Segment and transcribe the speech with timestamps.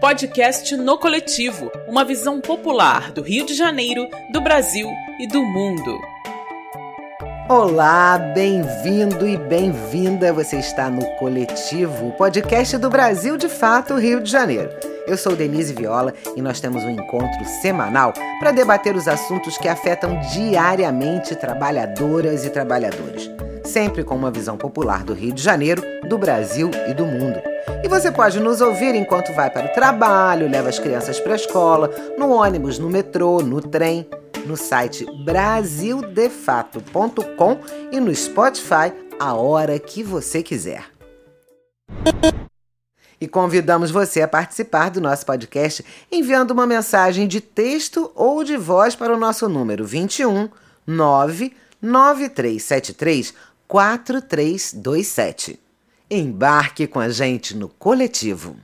[0.00, 4.88] Podcast No Coletivo, uma visão popular do Rio de Janeiro, do Brasil
[5.20, 5.98] e do mundo.
[7.48, 10.32] Olá, bem-vindo e bem-vinda.
[10.32, 14.70] Você está no Coletivo, podcast do Brasil de Fato, Rio de Janeiro.
[15.06, 19.68] Eu sou Denise Viola e nós temos um encontro semanal para debater os assuntos que
[19.68, 23.37] afetam diariamente trabalhadoras e trabalhadores
[23.68, 27.40] sempre com uma visão popular do Rio de Janeiro, do Brasil e do mundo.
[27.84, 31.36] E você pode nos ouvir enquanto vai para o trabalho, leva as crianças para a
[31.36, 34.08] escola, no ônibus, no metrô, no trem,
[34.46, 37.58] no site brasildefato.com
[37.92, 40.84] e no Spotify a hora que você quiser.
[43.20, 48.56] E convidamos você a participar do nosso podcast enviando uma mensagem de texto ou de
[48.56, 50.48] voz para o nosso número 21
[50.86, 53.34] 99373
[53.68, 55.60] 4327.
[56.10, 58.56] Embarque com a gente no coletivo.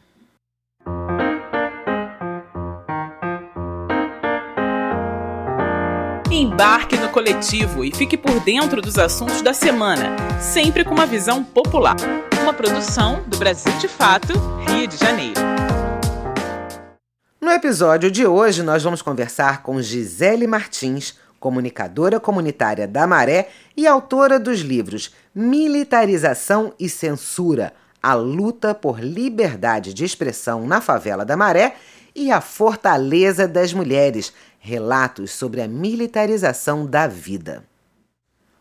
[6.30, 11.44] Embarque no coletivo e fique por dentro dos assuntos da semana, sempre com uma visão
[11.44, 11.96] popular.
[12.40, 14.32] Uma produção do Brasil de Fato,
[14.66, 15.38] Rio de Janeiro.
[17.38, 21.14] No episódio de hoje, nós vamos conversar com Gisele Martins
[21.44, 29.92] comunicadora comunitária da Maré e autora dos livros Militarização e Censura: A luta por liberdade
[29.92, 31.76] de expressão na favela da Maré
[32.14, 37.62] e A Fortaleza das Mulheres: Relatos sobre a militarização da vida.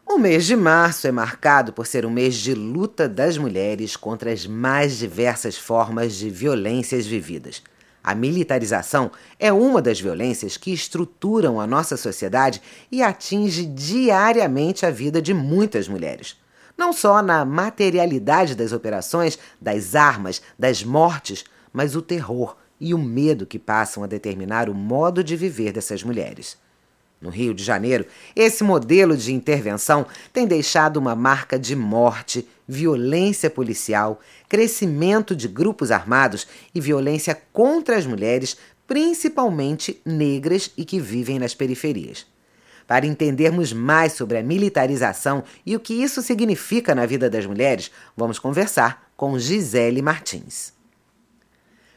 [0.05, 4.29] O mês de março é marcado por ser um mês de luta das mulheres contra
[4.29, 7.63] as mais diversas formas de violências vividas.
[8.03, 14.91] A militarização é uma das violências que estruturam a nossa sociedade e atinge diariamente a
[14.91, 16.35] vida de muitas mulheres.
[16.77, 22.97] Não só na materialidade das operações, das armas, das mortes, mas o terror e o
[22.97, 26.57] medo que passam a determinar o modo de viver dessas mulheres.
[27.23, 33.49] No Rio de Janeiro, esse modelo de intervenção tem deixado uma marca de morte, violência
[33.49, 34.19] policial,
[34.49, 36.45] crescimento de grupos armados
[36.75, 42.25] e violência contra as mulheres, principalmente negras e que vivem nas periferias.
[42.85, 47.89] Para entendermos mais sobre a militarização e o que isso significa na vida das mulheres,
[48.17, 50.72] vamos conversar com Gisele Martins.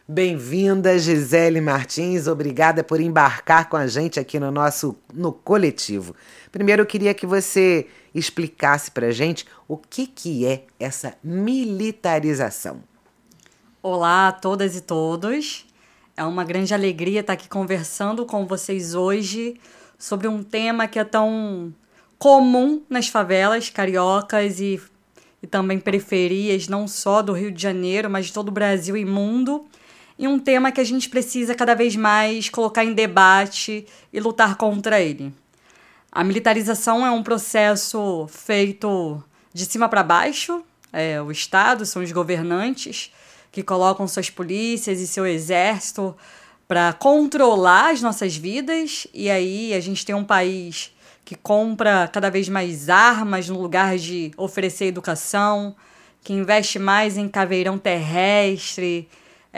[0.08, 2.28] Bem-vinda, Gisele Martins.
[2.28, 6.14] Obrigada por embarcar com a gente aqui no nosso no coletivo.
[6.52, 12.84] Primeiro, eu queria que você explicasse para gente o que, que é essa militarização.
[13.82, 15.66] Olá a todas e todos.
[16.16, 19.60] É uma grande alegria estar aqui conversando com vocês hoje
[19.98, 21.74] sobre um tema que é tão
[22.16, 24.80] comum nas favelas cariocas e,
[25.42, 29.04] e também periferias, não só do Rio de Janeiro, mas de todo o Brasil e
[29.04, 29.66] mundo
[30.18, 34.56] e um tema que a gente precisa cada vez mais colocar em debate e lutar
[34.56, 35.32] contra ele.
[36.10, 39.22] A militarização é um processo feito
[39.52, 43.12] de cima para baixo, é, o Estado, são os governantes
[43.52, 46.16] que colocam suas polícias e seu exército
[46.66, 50.92] para controlar as nossas vidas, e aí a gente tem um país
[51.24, 55.76] que compra cada vez mais armas no lugar de oferecer educação,
[56.22, 59.08] que investe mais em caveirão terrestre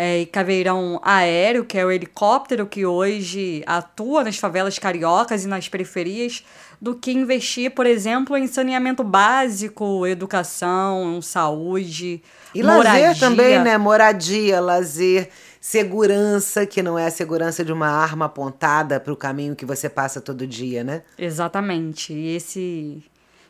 [0.01, 5.49] é, e caveirão aéreo, que é o helicóptero que hoje atua nas favelas cariocas e
[5.49, 6.45] nas periferias,
[6.81, 12.23] do que investir, por exemplo, em saneamento básico, educação, saúde,
[12.55, 13.09] e moradia.
[13.09, 13.77] lazer também, né?
[13.77, 19.57] Moradia, lazer, segurança, que não é a segurança de uma arma apontada para o caminho
[19.57, 21.03] que você passa todo dia, né?
[21.19, 22.13] Exatamente.
[22.13, 23.03] E esse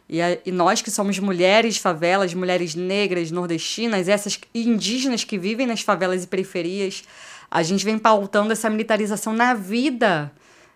[0.08, 5.66] e, a, e, nós que somos mulheres favelas, mulheres negras, nordestinas, essas indígenas que vivem
[5.66, 7.04] nas favelas e periferias,
[7.50, 10.32] a gente vem pautando essa militarização na vida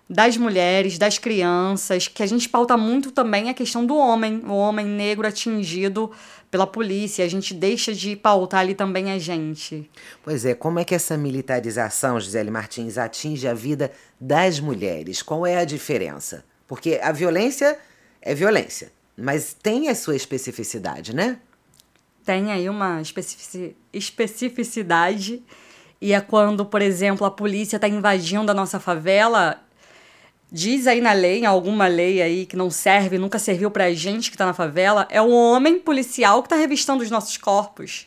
[0.08, 4.52] das mulheres, das crianças, que a gente pauta muito também a questão do homem, o
[4.52, 6.10] homem negro atingido
[6.50, 7.24] pela polícia.
[7.24, 9.90] A gente deixa de pautar ali também a gente.
[10.22, 13.90] Pois é, como é que essa militarização, Gisele Martins, atinge a vida
[14.20, 15.22] das mulheres?
[15.22, 16.44] Qual é a diferença?
[16.68, 17.78] Porque a violência
[18.20, 21.38] é violência mas tem a sua especificidade, né?
[22.24, 25.42] Tem aí uma especifici especificidade.
[26.00, 29.60] E é quando, por exemplo, a polícia está invadindo a nossa favela.
[30.50, 34.30] Diz aí na lei, em alguma lei aí que não serve, nunca serviu pra gente
[34.30, 38.06] que tá na favela, é o homem policial que tá revistando os nossos corpos.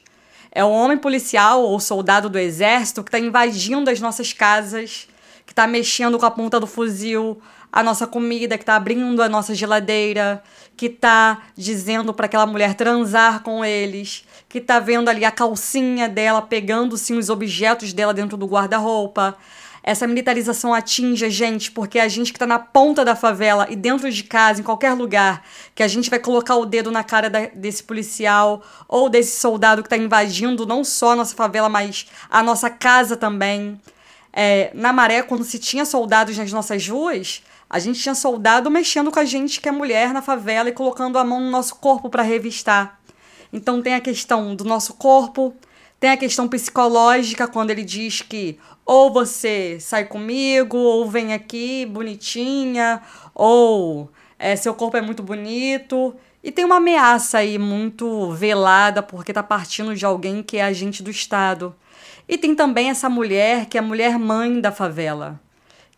[0.51, 5.07] É o homem policial ou soldado do exército que tá invadindo as nossas casas,
[5.45, 7.41] que está mexendo com a ponta do fuzil
[7.75, 10.41] a nossa comida, que está abrindo a nossa geladeira,
[10.77, 16.07] que está dizendo para aquela mulher transar com eles, que está vendo ali a calcinha
[16.07, 19.37] dela pegando sim os objetos dela dentro do guarda-roupa.
[19.83, 23.75] Essa militarização atinge a gente porque a gente que está na ponta da favela e
[23.75, 25.43] dentro de casa, em qualquer lugar,
[25.75, 29.83] que a gente vai colocar o dedo na cara da, desse policial ou desse soldado
[29.83, 33.77] que está invadindo não só a nossa favela, mas a nossa casa também.
[34.31, 39.11] É, na maré, quando se tinha soldados nas nossas ruas, a gente tinha soldado mexendo
[39.11, 42.09] com a gente que é mulher na favela e colocando a mão no nosso corpo
[42.09, 42.99] para revistar.
[43.51, 45.53] Então tem a questão do nosso corpo,
[45.99, 51.85] tem a questão psicológica quando ele diz que ou você sai comigo, ou vem aqui
[51.87, 53.01] bonitinha,
[53.33, 56.15] ou é, seu corpo é muito bonito.
[56.43, 61.01] E tem uma ameaça aí muito velada porque tá partindo de alguém que é agente
[61.01, 61.75] do Estado.
[62.29, 65.39] E tem também essa mulher que é mulher mãe da favela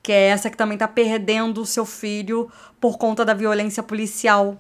[0.08, 2.50] que é essa que também está perdendo o seu filho
[2.80, 4.58] por conta da violência policial.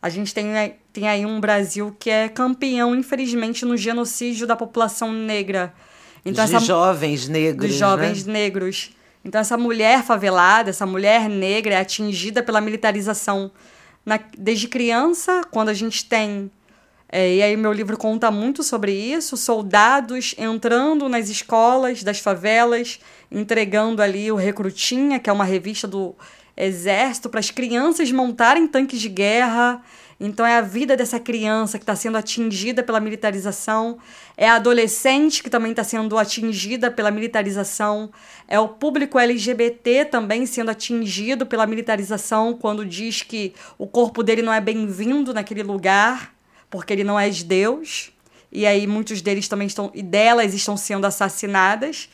[0.00, 0.46] A gente tem,
[0.92, 5.74] tem aí um Brasil que é campeão, infelizmente, no genocídio da população negra.
[6.24, 7.70] Então, de essa, jovens negros.
[7.70, 8.34] Dos jovens né?
[8.34, 8.92] negros.
[9.24, 13.50] Então, essa mulher favelada, essa mulher negra é atingida pela militarização.
[14.06, 16.48] Na, desde criança, quando a gente tem
[17.16, 22.98] é, e aí meu livro conta muito sobre isso, soldados entrando nas escolas das favelas,
[23.30, 26.12] entregando ali o Recrutinha, que é uma revista do
[26.56, 29.80] exército, para as crianças montarem tanques de guerra.
[30.18, 33.96] Então é a vida dessa criança que está sendo atingida pela militarização,
[34.36, 38.10] é a adolescente que também está sendo atingida pela militarização,
[38.48, 44.42] é o público LGBT também sendo atingido pela militarização quando diz que o corpo dele
[44.42, 46.33] não é bem-vindo naquele lugar
[46.74, 48.10] porque ele não é de Deus,
[48.50, 52.08] e aí muitos deles também estão, e delas estão sendo assassinadas.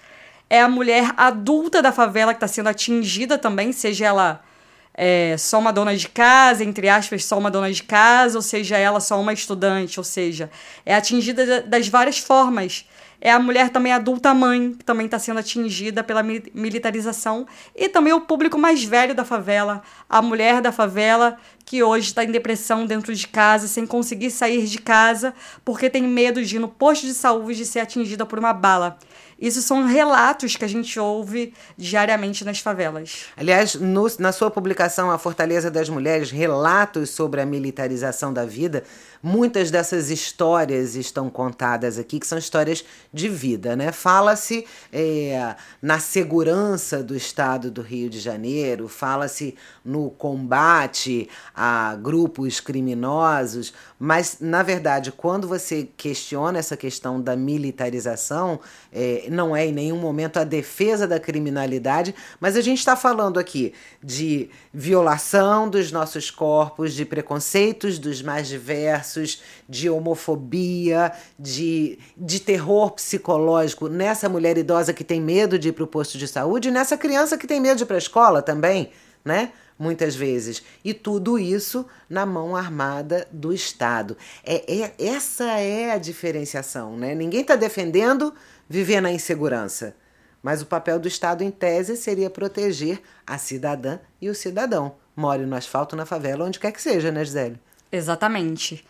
[0.50, 4.44] É a mulher adulta da favela que está sendo atingida também, seja ela
[4.92, 8.76] é, só uma dona de casa, entre aspas, só uma dona de casa, ou seja
[8.76, 10.50] ela só uma estudante, ou seja,
[10.84, 12.84] é atingida das várias formas
[13.20, 17.46] é a mulher também adulta mãe, que também está sendo atingida pela militarização,
[17.76, 22.24] e também o público mais velho da favela, a mulher da favela, que hoje está
[22.24, 25.34] em depressão dentro de casa, sem conseguir sair de casa,
[25.64, 28.98] porque tem medo de ir no posto de saúde ser atingida por uma bala.
[29.40, 33.24] Isso são relatos que a gente ouve diariamente nas favelas.
[33.36, 38.84] Aliás, no, na sua publicação A Fortaleza das Mulheres, relatos sobre a militarização da vida,
[39.22, 43.92] muitas dessas histórias estão contadas aqui, que são histórias de vida, né?
[43.92, 49.54] Fala-se é, na segurança do estado do Rio de Janeiro, fala-se
[49.84, 58.60] no combate a grupos criminosos, mas, na verdade, quando você questiona essa questão da militarização,
[58.92, 63.38] é, não é em nenhum momento a defesa da criminalidade, mas a gente está falando
[63.38, 63.72] aqui
[64.02, 72.90] de violação dos nossos corpos, de preconceitos dos mais diversos, de homofobia, de, de terror
[72.90, 76.72] psicológico nessa mulher idosa que tem medo de ir para o posto de saúde e
[76.72, 78.90] nessa criança que tem medo de ir para a escola também,
[79.24, 79.52] né?
[79.80, 80.62] muitas vezes.
[80.84, 84.14] E tudo isso na mão armada do Estado.
[84.44, 86.98] É, é Essa é a diferenciação.
[86.98, 87.14] Né?
[87.14, 88.34] Ninguém está defendendo
[88.70, 89.96] viver na insegurança.
[90.40, 94.94] Mas o papel do Estado, em tese, seria proteger a cidadã e o cidadão.
[95.16, 97.60] More no asfalto, na favela, onde quer que seja, né, Gisele?
[97.90, 98.86] Exatamente.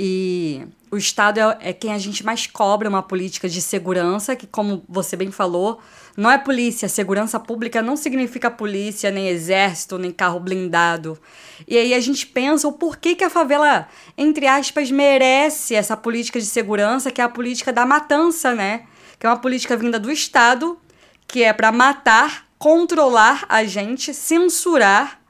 [0.00, 4.46] E o Estado é, é, quem a gente mais cobra uma política de segurança, que,
[4.46, 5.78] como você bem falou,
[6.16, 6.88] não é polícia.
[6.88, 11.18] Segurança pública não significa polícia, nem exército, nem carro blindado.
[11.66, 16.40] E aí a gente pensa o porquê que a favela, entre aspas, merece essa política
[16.40, 18.84] de segurança, que é a política da matança, né?
[19.18, 20.78] Que é uma política vinda do Estado,
[21.26, 25.20] que é para matar, controlar a gente, censurar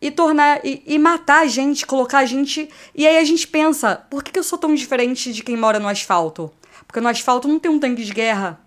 [0.00, 2.68] e tornar e, e, matar a gente, colocar a gente.
[2.94, 5.78] E aí a gente pensa, por que, que eu sou tão diferente de quem mora
[5.78, 6.52] no asfalto?
[6.86, 8.60] Porque no asfalto não tem um tanque de guerra.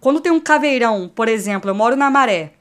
[0.00, 2.52] Quando tem um caveirão, por exemplo, eu moro na maré,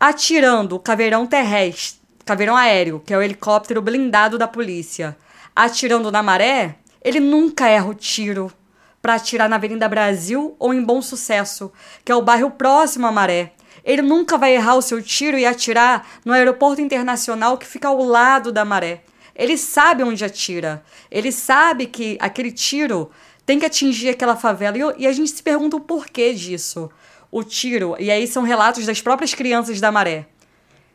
[0.00, 5.16] atirando o caveirão terrestre, caveirão aéreo, que é o helicóptero blindado da polícia,
[5.54, 8.52] atirando na maré, ele nunca erra o tiro
[9.00, 11.72] para atirar na Avenida Brasil ou em Bom Sucesso,
[12.04, 13.52] que é o bairro próximo à maré.
[13.84, 18.02] Ele nunca vai errar o seu tiro e atirar no aeroporto internacional que fica ao
[18.02, 19.02] lado da maré.
[19.34, 20.82] Ele sabe onde atira.
[21.10, 23.10] Ele sabe que aquele tiro
[23.46, 24.76] tem que atingir aquela favela.
[24.98, 26.90] E, a gente se pergunta o porquê disso.
[27.30, 30.26] O tiro, e aí são relatos das próprias crianças da maré.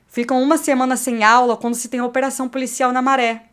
[0.07, 3.45] Ficam uma semana sem aula quando se tem operação policial na maré.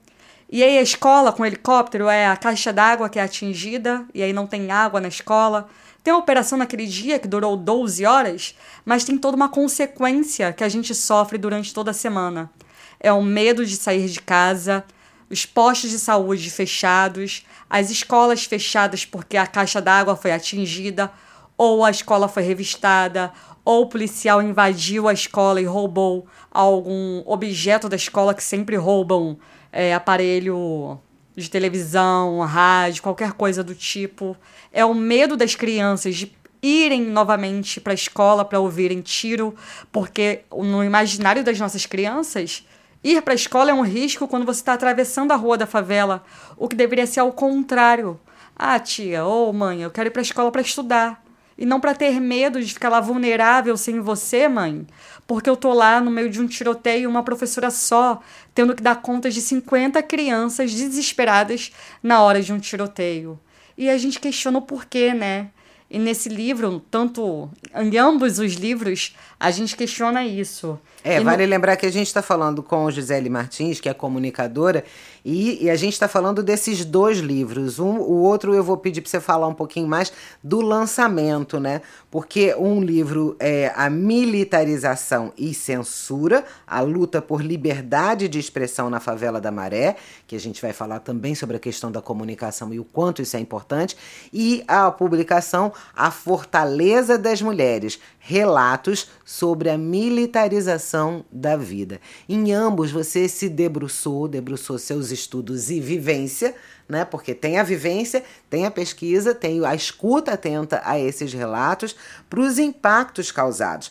[0.53, 4.33] E aí a escola com helicóptero é a caixa d'água que é atingida, e aí
[4.33, 5.69] não tem água na escola.
[6.03, 10.65] Tem a operação naquele dia que durou 12 horas, mas tem toda uma consequência que
[10.65, 12.51] a gente sofre durante toda a semana.
[12.99, 14.85] É o medo de sair de casa,
[15.31, 21.13] os postos de saúde fechados, as escolas fechadas porque a caixa d'água foi atingida,
[21.57, 23.33] ou a escola foi revistada,
[23.65, 29.39] ou o policial invadiu a escola e roubou algum objeto da escola que sempre roubam
[29.73, 30.99] é, aparelho
[31.37, 34.37] de televisão, rádio, qualquer coisa do tipo.
[34.73, 39.55] É o medo das crianças de irem novamente para a escola para ouvirem tiro,
[39.91, 42.67] porque no imaginário das nossas crianças,
[43.03, 46.23] ir para a escola é um risco quando você está atravessando a rua da favela,
[46.57, 48.21] o que deveria ser ao contrário.
[48.55, 51.25] Ah, tia, ou oh, mãe, eu quero ir para a escola para estudar.
[51.61, 54.87] E não para ter medo de ficar lá vulnerável sem você, mãe.
[55.27, 58.21] Porque eu tô lá no meio de um tiroteio, uma professora só,
[58.55, 61.71] tendo que dar conta de 50 crianças desesperadas
[62.03, 63.39] na hora de um tiroteio.
[63.77, 65.51] E a gente questiona o porquê, né?
[65.91, 70.79] E nesse livro, tanto em ambos os livros, a gente questiona isso.
[71.03, 71.51] É, e vale no...
[71.51, 74.85] lembrar que a gente está falando com Gisele Martins, que é comunicadora,
[75.25, 77.79] e, e a gente está falando desses dois livros.
[77.79, 80.13] Um, o outro eu vou pedir para você falar um pouquinho mais
[80.45, 81.81] do lançamento, né?
[82.11, 89.01] Porque um livro é A Militarização e Censura, a luta por liberdade de expressão na
[89.01, 92.79] favela da Maré, que a gente vai falar também sobre a questão da comunicação e
[92.79, 93.97] o quanto isso é importante,
[94.33, 102.01] e a publicação A Fortaleza das Mulheres, relatos sobre a militarização da vida.
[102.29, 106.55] Em ambos você se debruçou, debruçou seus estudos e vivência,
[106.91, 107.05] né?
[107.05, 111.95] Porque tem a vivência, tem a pesquisa, tem a escuta atenta a esses relatos
[112.29, 113.91] para os impactos causados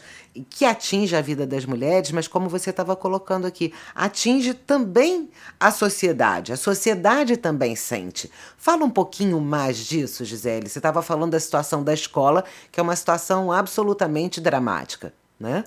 [0.50, 5.30] que atinge a vida das mulheres, mas como você estava colocando aqui, atinge também
[5.60, 6.54] a sociedade.
[6.54, 8.32] A sociedade também sente.
[8.58, 10.70] Fala um pouquinho mais disso, Gisele.
[10.70, 15.64] Você estava falando da situação da escola, que é uma situação absolutamente dramática, né?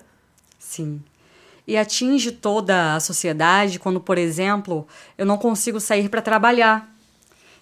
[0.57, 1.03] Sim.
[1.67, 4.87] E atinge toda a sociedade quando, por exemplo,
[5.17, 6.92] eu não consigo sair para trabalhar.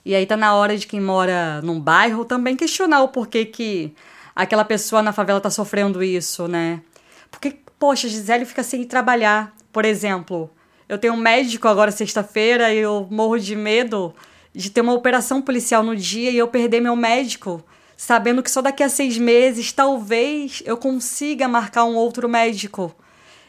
[0.03, 3.93] E aí tá na hora de quem mora num bairro também questionar o porquê que
[4.36, 6.81] aquela pessoa na favela tá sofrendo isso, né?
[7.29, 9.53] Porque, poxa, Gisele fica sem trabalhar.
[9.72, 10.50] Por exemplo,
[10.89, 14.13] eu tenho um médico agora sexta-feira e eu morro de medo
[14.53, 17.63] de ter uma operação policial no dia e eu perder meu médico,
[17.96, 22.93] sabendo que só daqui a seis meses talvez eu consiga marcar um outro médico.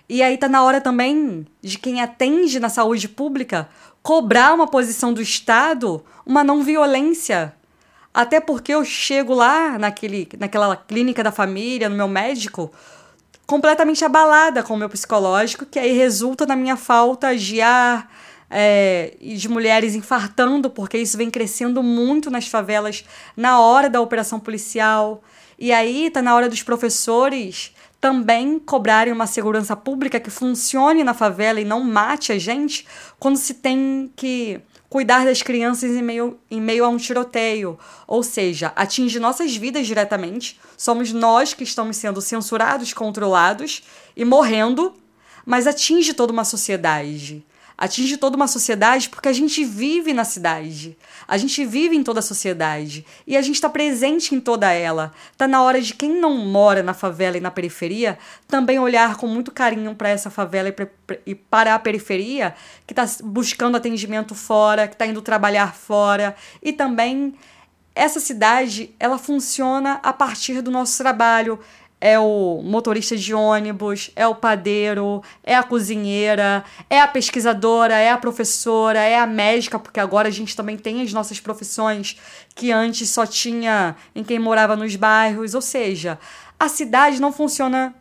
[0.08, 3.68] E aí tá na hora também de quem atende na saúde pública
[4.02, 7.54] cobrar uma posição do Estado, uma não violência.
[8.12, 12.70] Até porque eu chego lá naquele, naquela clínica da família, no meu médico,
[13.46, 18.10] completamente abalada com o meu psicológico, que aí resulta na minha falta de ar
[18.50, 23.02] é, de mulheres infartando, porque isso vem crescendo muito nas favelas
[23.34, 25.22] na hora da operação policial.
[25.58, 27.71] E aí tá na hora dos professores
[28.02, 32.84] também cobrarem uma segurança pública que funcione na favela e não mate a gente
[33.16, 37.78] quando se tem que cuidar das crianças em meio, em meio a um tiroteio.
[38.08, 40.58] Ou seja, atinge nossas vidas diretamente.
[40.76, 43.84] Somos nós que estamos sendo censurados, controlados
[44.16, 44.92] e morrendo,
[45.46, 50.96] mas atinge toda uma sociedade atinge toda uma sociedade porque a gente vive na cidade.
[51.26, 55.12] A gente vive em toda a sociedade e a gente está presente em toda ela.
[55.36, 59.26] Tá na hora de quem não mora na favela e na periferia também olhar com
[59.26, 60.88] muito carinho para essa favela e, pra,
[61.26, 62.54] e para a periferia
[62.86, 67.34] que está buscando atendimento fora, que está indo trabalhar fora e também
[67.94, 71.58] essa cidade ela funciona a partir do nosso trabalho
[72.02, 78.10] é o motorista de ônibus, é o padeiro, é a cozinheira, é a pesquisadora, é
[78.10, 82.18] a professora, é a médica, porque agora a gente também tem as nossas profissões
[82.56, 86.18] que antes só tinha em quem morava nos bairros, ou seja,
[86.58, 87.94] a cidade não funciona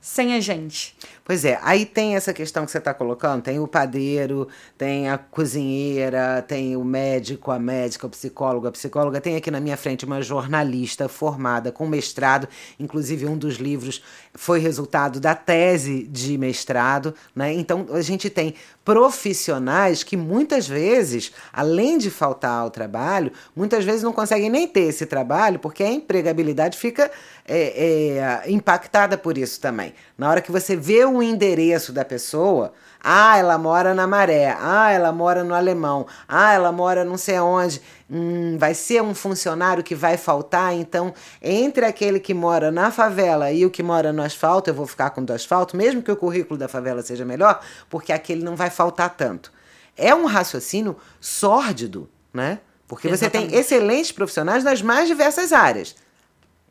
[0.00, 0.96] sem a gente.
[1.24, 5.16] Pois é, aí tem essa questão que você está colocando: tem o padeiro, tem a
[5.16, 9.20] cozinheira, tem o médico, a médica, o psicólogo, a psicóloga.
[9.20, 12.48] Tem aqui na minha frente uma jornalista formada com mestrado,
[12.78, 14.02] inclusive um dos livros
[14.34, 17.52] foi resultado da tese de mestrado, né?
[17.52, 24.02] Então a gente tem profissionais que muitas vezes, além de faltar ao trabalho, muitas vezes
[24.02, 27.10] não conseguem nem ter esse trabalho porque a empregabilidade fica
[27.46, 29.94] é, é, impactada por isso também.
[30.22, 34.88] Na hora que você vê o endereço da pessoa, ah, ela mora na Maré, ah,
[34.88, 39.82] ela mora no Alemão, ah, ela mora não sei onde, hum, vai ser um funcionário
[39.82, 41.12] que vai faltar, então
[41.42, 45.10] entre aquele que mora na favela e o que mora no asfalto, eu vou ficar
[45.10, 47.60] com o do asfalto, mesmo que o currículo da favela seja melhor,
[47.90, 49.50] porque aquele não vai faltar tanto.
[49.96, 52.60] é um raciocínio sórdido, né?
[52.86, 53.48] Porque Exatamente.
[53.50, 55.96] você tem excelentes profissionais nas mais diversas áreas.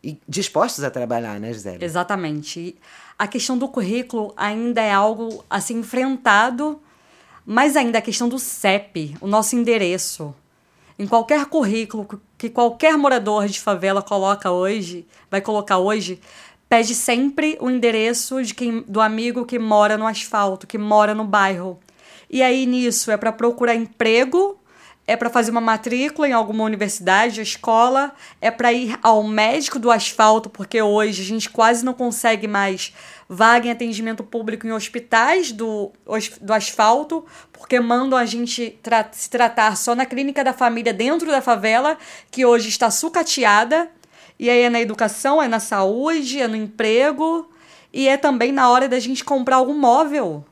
[0.04, 1.86] E dispostos a trabalhar, né, Gisele?
[1.86, 2.76] Exatamente.
[3.22, 6.82] A questão do currículo ainda é algo a ser enfrentado,
[7.46, 10.34] mas ainda a questão do CEP, o nosso endereço.
[10.98, 16.20] Em qualquer currículo que qualquer morador de favela coloca hoje, vai colocar hoje,
[16.68, 21.24] pede sempre o endereço de quem, do amigo que mora no asfalto, que mora no
[21.24, 21.80] bairro.
[22.28, 24.58] E aí nisso é para procurar emprego
[25.08, 29.92] é para fazer uma matrícula em alguma universidade, escola, é para ir ao médico do
[29.92, 32.94] asfalto, porque hoje a gente quase não consegue mais
[33.28, 35.92] vaga em atendimento público em hospitais do,
[36.42, 41.28] do asfalto, porque mandam a gente tra se tratar só na clínica da família dentro
[41.28, 41.98] da favela,
[42.30, 43.90] que hoje está sucateada.
[44.38, 47.50] E aí é na educação, é na saúde, é no emprego
[47.94, 50.46] e é também na hora da gente comprar algum móvel.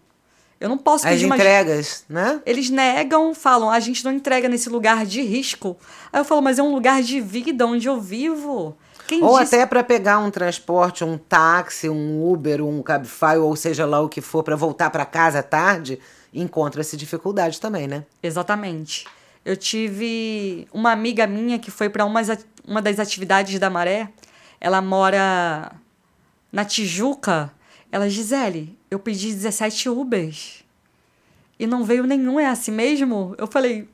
[0.59, 2.41] Eu não posso As pedir uma- entregas, né?
[2.45, 5.77] Eles negam, falam, a gente não entrega nesse lugar de risco.
[6.11, 8.75] Aí eu falo, mas é um lugar de vida onde eu vivo.
[9.07, 9.55] Quem Ou disse?
[9.55, 14.09] até para pegar um transporte, um táxi, um Uber, um Cabify, ou seja lá o
[14.09, 15.97] que for, para voltar para casa tarde,
[16.33, 18.03] encontra-se dificuldade também, né?
[18.21, 19.07] Exatamente.
[19.45, 22.21] Eu tive uma amiga minha que foi para uma,
[22.67, 24.09] uma das atividades da Maré.
[24.61, 25.71] Ela mora
[26.51, 27.51] na Tijuca.
[27.91, 30.63] Ela, Gisele, eu pedi 17 Ubers.
[31.59, 33.35] E não veio nenhum, é assim mesmo?
[33.37, 33.87] Eu falei,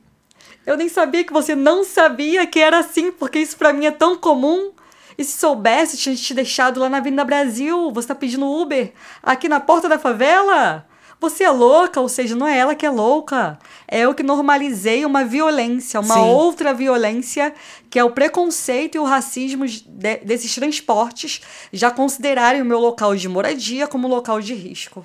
[0.64, 3.90] eu nem sabia que você não sabia que era assim, porque isso pra mim é
[3.90, 4.72] tão comum.
[5.18, 7.90] E se soubesse, tinha te deixado lá na Avenida Brasil.
[7.92, 10.86] Você tá pedindo Uber aqui na porta da favela?
[11.18, 13.58] Você é louca, ou seja, não é ela que é louca.
[13.88, 16.20] É eu que normalizei uma violência, uma Sim.
[16.20, 17.54] outra violência,
[17.88, 21.40] que é o preconceito e o racismo de- desses transportes
[21.72, 25.04] já considerarem o meu local de moradia como local de risco.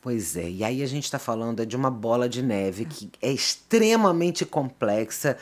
[0.00, 3.32] Pois é, e aí a gente está falando de uma bola de neve que é
[3.32, 5.36] extremamente complexa.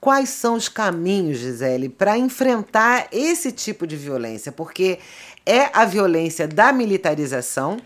[0.00, 4.50] Quais são os caminhos, Gisele, para enfrentar esse tipo de violência?
[4.50, 4.98] Porque
[5.44, 7.76] é a violência da militarização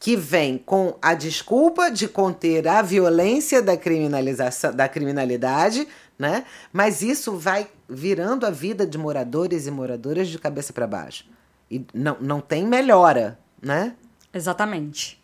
[0.00, 5.86] que vem com a desculpa de conter a violência da criminalização, da criminalidade,
[6.18, 6.44] né?
[6.72, 11.24] Mas isso vai virando a vida de moradores e moradoras de cabeça para baixo.
[11.70, 13.94] E não, não tem melhora, né?
[14.32, 15.20] Exatamente.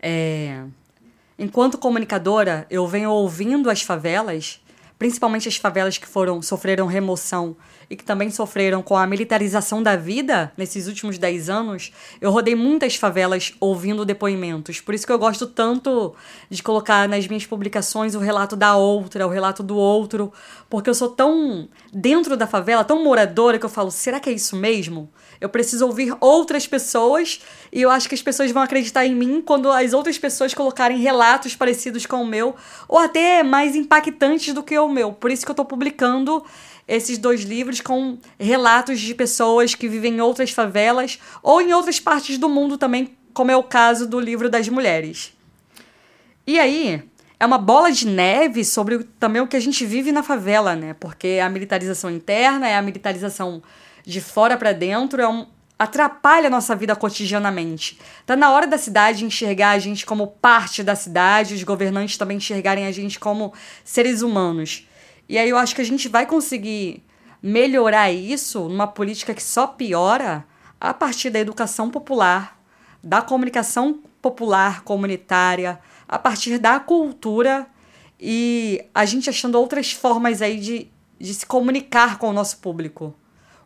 [0.00, 0.62] É,
[1.38, 4.60] Enquanto comunicadora, eu venho ouvindo as favelas,
[4.98, 7.56] principalmente as favelas que foram sofreram remoção
[7.90, 11.92] e que também sofreram com a militarização da vida nesses últimos 10 anos.
[12.20, 14.80] Eu rodei muitas favelas ouvindo depoimentos.
[14.80, 16.14] Por isso que eu gosto tanto
[16.50, 20.32] de colocar nas minhas publicações o relato da outra, o relato do outro,
[20.68, 24.32] porque eu sou tão dentro da favela, tão moradora que eu falo, será que é
[24.32, 25.10] isso mesmo?
[25.40, 27.40] Eu preciso ouvir outras pessoas
[27.72, 30.98] e eu acho que as pessoas vão acreditar em mim quando as outras pessoas colocarem
[30.98, 32.56] relatos parecidos com o meu
[32.88, 35.12] ou até mais impactantes do que o meu.
[35.12, 36.44] Por isso que eu estou publicando
[36.88, 42.00] esses dois livros com relatos de pessoas que vivem em outras favelas ou em outras
[42.00, 45.34] partes do mundo também, como é o caso do livro das mulheres.
[46.46, 47.02] E aí,
[47.38, 50.94] é uma bola de neve sobre também o que a gente vive na favela, né?
[50.98, 53.62] Porque a militarização interna é a militarização
[54.04, 55.46] de fora para dentro, é um,
[55.78, 57.98] atrapalha a nossa vida cotidianamente.
[58.26, 62.38] Tá na hora da cidade enxergar a gente como parte da cidade, os governantes também
[62.38, 63.52] enxergarem a gente como
[63.84, 64.87] seres humanos.
[65.28, 67.04] E aí eu acho que a gente vai conseguir
[67.42, 70.44] melhorar isso numa política que só piora
[70.80, 72.58] a partir da educação popular,
[73.02, 77.66] da comunicação popular comunitária, a partir da cultura
[78.18, 80.88] e a gente achando outras formas aí de,
[81.20, 83.14] de se comunicar com o nosso público.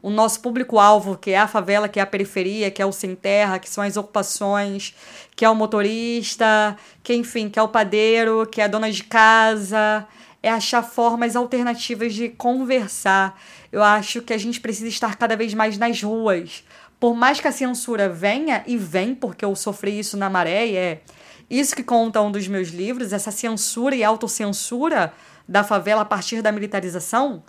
[0.02, 3.14] O nosso público-alvo, que é a favela, que é a periferia, que é o sem
[3.14, 4.96] terra, que são as ocupações,
[5.36, 9.04] que é o motorista, que enfim, que é o padeiro, que é a dona de
[9.04, 10.06] casa,
[10.42, 13.40] é achar formas alternativas de conversar.
[13.70, 16.64] Eu acho que a gente precisa estar cada vez mais nas ruas.
[16.98, 20.76] Por mais que a censura venha, e vem, porque eu sofri isso na maré, e
[20.76, 21.00] é
[21.48, 25.12] isso que conta um dos meus livros, essa censura e autocensura
[25.46, 27.42] da favela a partir da militarização,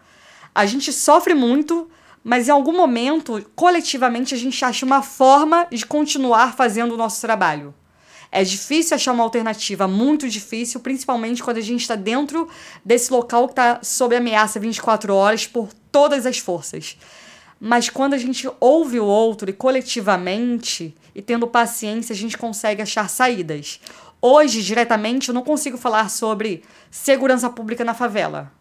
[0.54, 1.90] a gente sofre muito,
[2.24, 7.22] mas em algum momento, coletivamente, a gente acha uma forma de continuar fazendo o nosso
[7.22, 7.74] trabalho.
[8.36, 12.50] É difícil achar uma alternativa, muito difícil, principalmente quando a gente está dentro
[12.84, 16.98] desse local que está sob ameaça 24 horas por todas as forças.
[17.60, 22.82] Mas quando a gente ouve o outro e coletivamente, e tendo paciência, a gente consegue
[22.82, 23.80] achar saídas.
[24.20, 28.52] Hoje, diretamente, eu não consigo falar sobre segurança pública na favela.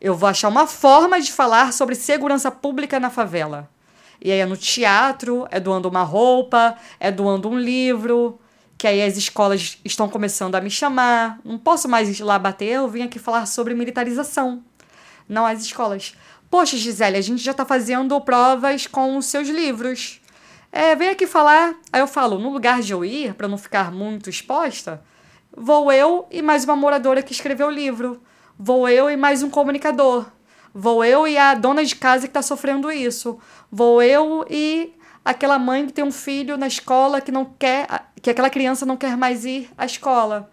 [0.00, 3.70] Eu vou achar uma forma de falar sobre segurança pública na favela.
[4.20, 8.40] E aí é no teatro, é doando uma roupa, é doando um livro.
[8.76, 11.38] Que aí as escolas estão começando a me chamar.
[11.44, 14.62] Não posso mais ir lá bater, eu vim aqui falar sobre militarização.
[15.28, 16.14] Não as escolas.
[16.50, 20.20] Poxa, Gisele, a gente já está fazendo provas com os seus livros.
[20.70, 21.74] É, vem aqui falar.
[21.92, 25.02] Aí eu falo, no lugar de eu ir, para não ficar muito exposta,
[25.56, 28.20] vou eu e mais uma moradora que escreveu o livro.
[28.58, 30.26] Vou eu e mais um comunicador.
[30.72, 33.38] Vou eu e a dona de casa que está sofrendo isso.
[33.70, 34.92] Vou eu e
[35.24, 37.86] aquela mãe que tem um filho na escola que não quer,
[38.20, 40.50] que aquela criança não quer mais ir à escola.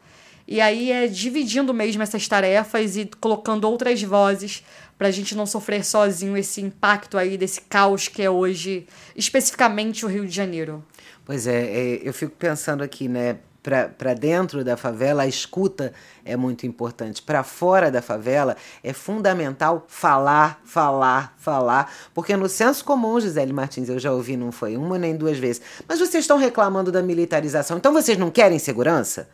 [0.47, 4.63] E aí é dividindo mesmo essas tarefas e colocando outras vozes
[4.97, 10.05] para a gente não sofrer sozinho esse impacto aí desse caos que é hoje, especificamente
[10.05, 10.83] o Rio de Janeiro.
[11.25, 13.37] Pois é, é eu fico pensando aqui, né?
[13.61, 15.93] Para dentro da favela, a escuta
[16.25, 17.21] é muito importante.
[17.21, 21.93] Para fora da favela, é fundamental falar, falar, falar.
[22.13, 25.61] Porque no senso comum, Gisele Martins, eu já ouvi, não foi uma nem duas vezes.
[25.87, 29.29] Mas vocês estão reclamando da militarização, então vocês não querem segurança?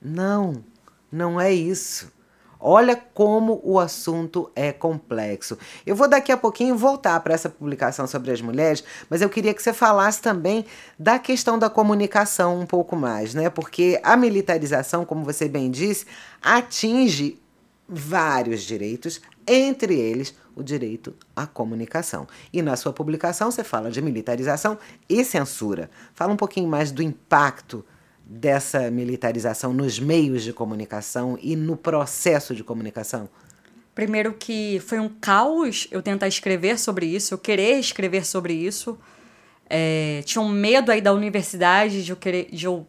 [0.00, 0.62] Não,
[1.10, 2.12] não é isso.
[2.66, 5.58] Olha como o assunto é complexo.
[5.84, 9.52] Eu vou daqui a pouquinho voltar para essa publicação sobre as mulheres, mas eu queria
[9.52, 10.64] que você falasse também
[10.98, 13.50] da questão da comunicação um pouco mais, né?
[13.50, 16.06] Porque a militarização, como você bem disse,
[16.40, 17.38] atinge
[17.86, 22.26] vários direitos, entre eles o direito à comunicação.
[22.50, 25.90] E na sua publicação você fala de militarização e censura.
[26.14, 27.84] Fala um pouquinho mais do impacto
[28.26, 33.28] dessa militarização nos meios de comunicação e no processo de comunicação?
[33.94, 38.98] Primeiro que foi um caos eu tentar escrever sobre isso, eu querer escrever sobre isso.
[39.68, 42.86] É, tinha um medo aí da universidade de eu, querer, de eu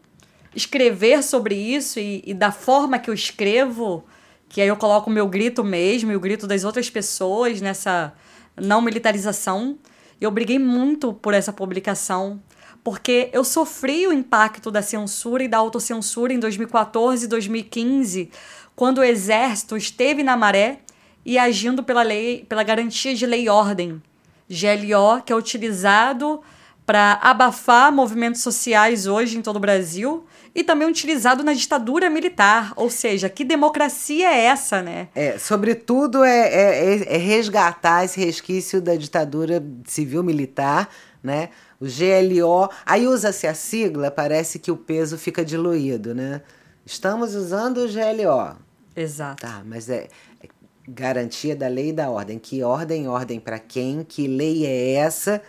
[0.54, 4.04] escrever sobre isso e, e da forma que eu escrevo,
[4.48, 8.12] que aí eu coloco o meu grito mesmo e o grito das outras pessoas nessa
[8.56, 9.78] não militarização.
[10.20, 12.42] Eu briguei muito por essa publicação
[12.86, 18.30] porque eu sofri o impacto da censura e da autocensura em 2014 e 2015,
[18.76, 20.78] quando o exército esteve na maré
[21.24, 24.00] e agindo pela lei, pela garantia de lei e ordem,
[24.48, 26.40] GLO, que é utilizado
[26.86, 32.72] para abafar movimentos sociais hoje em todo o Brasil e também utilizado na ditadura militar.
[32.76, 35.08] Ou seja, que democracia é essa, né?
[35.12, 40.88] É, sobretudo é, é, é resgatar esse resquício da ditadura civil-militar,
[41.20, 41.48] né?
[41.80, 42.68] O GLO.
[42.84, 46.42] Aí usa-se a sigla, parece que o peso fica diluído, né?
[46.84, 48.56] Estamos usando o GLO.
[48.94, 49.42] Exato.
[49.42, 50.08] Tá, mas é,
[50.42, 50.48] é
[50.88, 52.38] garantia da lei e da ordem.
[52.38, 54.04] Que ordem, ordem para quem?
[54.04, 55.42] Que lei é essa?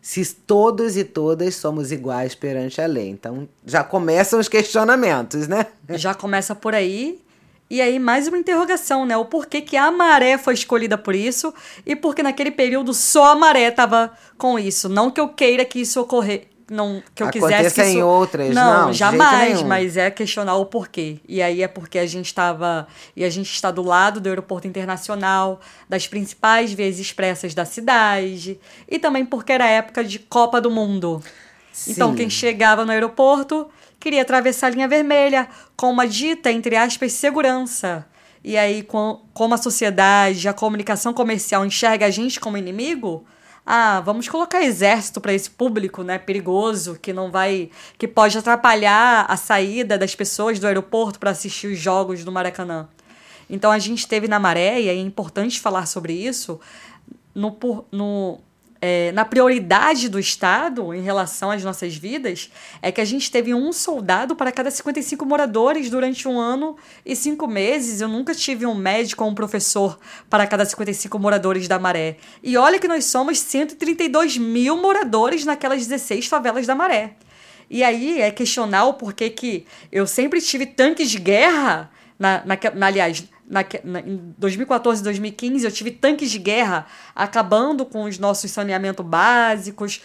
[0.00, 3.08] Se todos e todas somos iguais perante a lei.
[3.08, 5.66] Então já começam os questionamentos, né?
[5.90, 7.23] Já começa por aí.
[7.70, 9.16] E aí, mais uma interrogação, né?
[9.16, 11.52] O porquê que a maré foi escolhida por isso
[11.86, 14.88] e porque naquele período só a maré estava com isso.
[14.88, 16.48] Não que eu queira que isso ocorrer.
[16.70, 17.98] Não, que eu Aconteça quisesse que isso...
[17.98, 21.18] em outras, não, não jamais, mas é questionar o porquê.
[21.28, 24.66] E aí é porque a gente estava e a gente está do lado do aeroporto
[24.66, 30.70] internacional, das principais vias expressas da cidade, e também porque era época de Copa do
[30.70, 31.22] Mundo.
[31.70, 31.92] Sim.
[31.92, 33.68] Então quem chegava no aeroporto
[34.04, 38.06] queria atravessar a linha vermelha com uma dita, entre aspas, segurança.
[38.44, 43.24] E aí, com, como a sociedade, a comunicação comercial enxerga a gente como inimigo,
[43.64, 49.24] ah, vamos colocar exército para esse público, né, perigoso, que não vai, que pode atrapalhar
[49.26, 52.86] a saída das pessoas do aeroporto para assistir os jogos do Maracanã.
[53.48, 56.60] Então a gente teve na maré, e é importante falar sobre isso,
[57.34, 57.56] no,
[57.90, 58.38] no,
[58.86, 62.50] é, na prioridade do Estado em relação às nossas vidas
[62.82, 67.16] é que a gente teve um soldado para cada 55 moradores durante um ano e
[67.16, 68.02] cinco meses.
[68.02, 72.18] Eu nunca tive um médico ou um professor para cada 55 moradores da Maré.
[72.42, 77.14] E olha que nós somos 132 mil moradores naquelas 16 favelas da Maré.
[77.70, 82.58] E aí é questionar o porquê que eu sempre tive tanques de guerra, na, na,
[82.74, 88.04] na aliás, na, na, em 2014 e 2015, eu tive tanques de guerra acabando com
[88.04, 90.00] os nossos saneamentos básicos.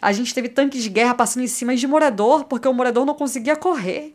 [0.00, 3.14] A gente teve tanques de guerra passando em cima de morador, porque o morador não
[3.14, 4.14] conseguia correr.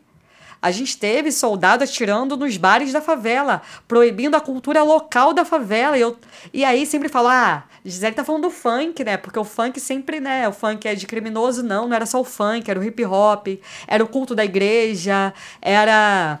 [0.60, 5.98] A gente teve soldado atirando nos bares da favela, proibindo a cultura local da favela.
[5.98, 6.16] E, eu,
[6.52, 9.16] e aí sempre falo, ah, Gisele tá falando do funk, né?
[9.16, 10.48] Porque o funk sempre, né?
[10.48, 13.48] O funk é de criminoso, não, não era só o funk, era o hip hop,
[13.88, 16.38] era o culto da igreja, era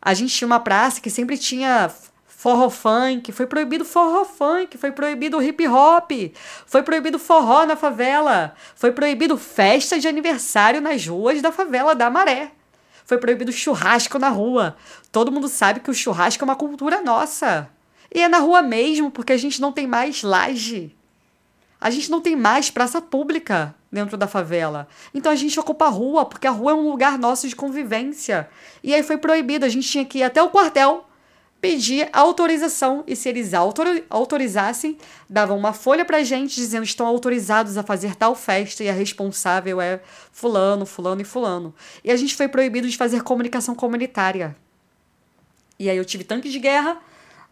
[0.00, 1.90] a gente tinha uma praça que sempre tinha
[2.26, 6.10] forró funk, foi proibido forró funk, foi proibido hip hop,
[6.66, 12.08] foi proibido forró na favela, foi proibido festa de aniversário nas ruas da favela da
[12.08, 12.52] Maré.
[13.04, 14.76] Foi proibido churrasco na rua.
[15.10, 17.68] Todo mundo sabe que o churrasco é uma cultura nossa.
[18.14, 20.96] E é na rua mesmo, porque a gente não tem mais laje.
[21.80, 24.86] A gente não tem mais praça pública dentro da favela.
[25.14, 28.48] Então a gente ocupa a rua, porque a rua é um lugar nosso de convivência.
[28.82, 31.06] E aí foi proibido, a gente tinha que ir até o quartel
[31.60, 34.96] pedir autorização e se eles autor autorizassem,
[35.28, 39.80] davam uma folha pra gente dizendo estão autorizados a fazer tal festa e a responsável
[39.80, 40.00] é
[40.32, 41.74] fulano, fulano e fulano.
[42.02, 44.56] E a gente foi proibido de fazer comunicação comunitária.
[45.78, 46.98] E aí eu tive tanque de guerra,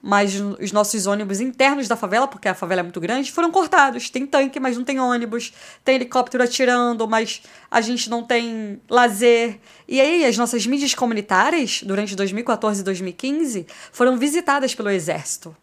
[0.00, 4.08] mas os nossos ônibus internos da favela, porque a favela é muito grande, foram cortados.
[4.08, 5.52] Tem tanque, mas não tem ônibus.
[5.84, 9.58] Tem helicóptero atirando, mas a gente não tem lazer.
[9.88, 15.54] E aí, as nossas mídias comunitárias, durante 2014 e 2015, foram visitadas pelo Exército.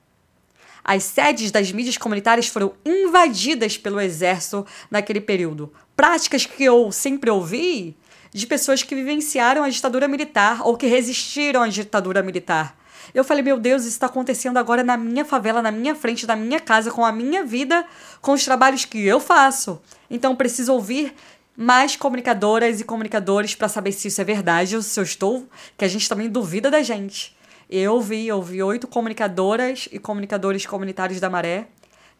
[0.83, 5.73] As sedes das mídias comunitárias foram invadidas pelo Exército naquele período.
[5.95, 7.97] Práticas que eu sempre ouvi
[8.31, 12.77] de pessoas que vivenciaram a ditadura militar ou que resistiram à ditadura militar
[13.13, 16.35] eu falei, meu Deus, isso está acontecendo agora na minha favela, na minha frente, na
[16.35, 17.85] minha casa, com a minha vida,
[18.21, 19.81] com os trabalhos que eu faço.
[20.09, 21.13] Então preciso ouvir
[21.57, 25.85] mais comunicadoras e comunicadores para saber se isso é verdade ou se eu estou, que
[25.85, 27.35] a gente também duvida da gente.
[27.69, 31.67] Eu ouvi, eu ouvi oito comunicadoras e comunicadores comunitários da Maré.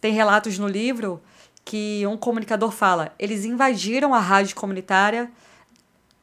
[0.02, 1.21] Tem relatos no livro
[1.63, 5.30] que um comunicador fala: eles invadiram a rádio comunitária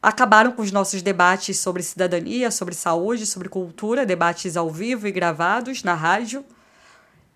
[0.03, 5.11] acabaram com os nossos debates sobre cidadania, sobre saúde, sobre cultura, debates ao vivo e
[5.13, 6.43] gravados na rádio,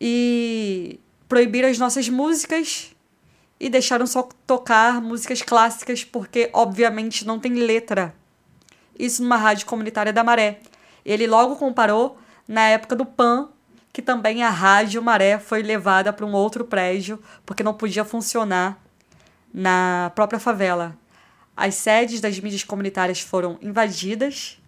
[0.02, 1.00] e
[1.30, 2.94] proibiram as nossas músicas
[3.58, 8.14] e deixaram só tocar músicas clássicas porque, obviamente, não tem letra.
[9.00, 10.60] Isso numa rádio comunitária da Maré.
[11.06, 13.48] Ele logo comparou na época do PAN,
[13.94, 18.78] que também a rádio Maré foi levada para um outro prédio porque não podia funcionar
[19.54, 20.96] na própria favela.
[21.58, 24.60] As sedes das mídias comunitárias foram invadidas.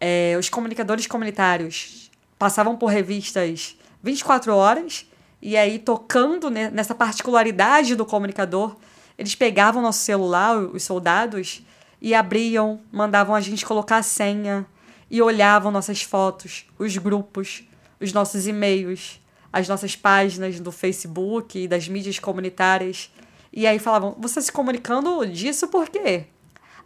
[0.00, 5.06] É, os comunicadores comunitários passavam por revistas 24 horas
[5.40, 8.76] e aí tocando nessa particularidade do comunicador,
[9.18, 11.62] eles pegavam nosso celular, os soldados,
[12.00, 14.64] e abriam, mandavam a gente colocar a senha
[15.10, 17.64] e olhavam nossas fotos, os grupos,
[18.00, 19.20] os nossos e-mails,
[19.52, 23.10] as nossas páginas do Facebook e das mídias comunitárias
[23.52, 26.24] e aí falavam, você se comunicando disso por quê?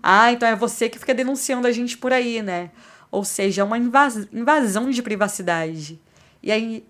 [0.02, 2.70] Ah, então é você que fica denunciando a gente por aí, né?
[3.10, 6.00] Ou seja, é uma invasão de privacidade.
[6.42, 6.84] E aí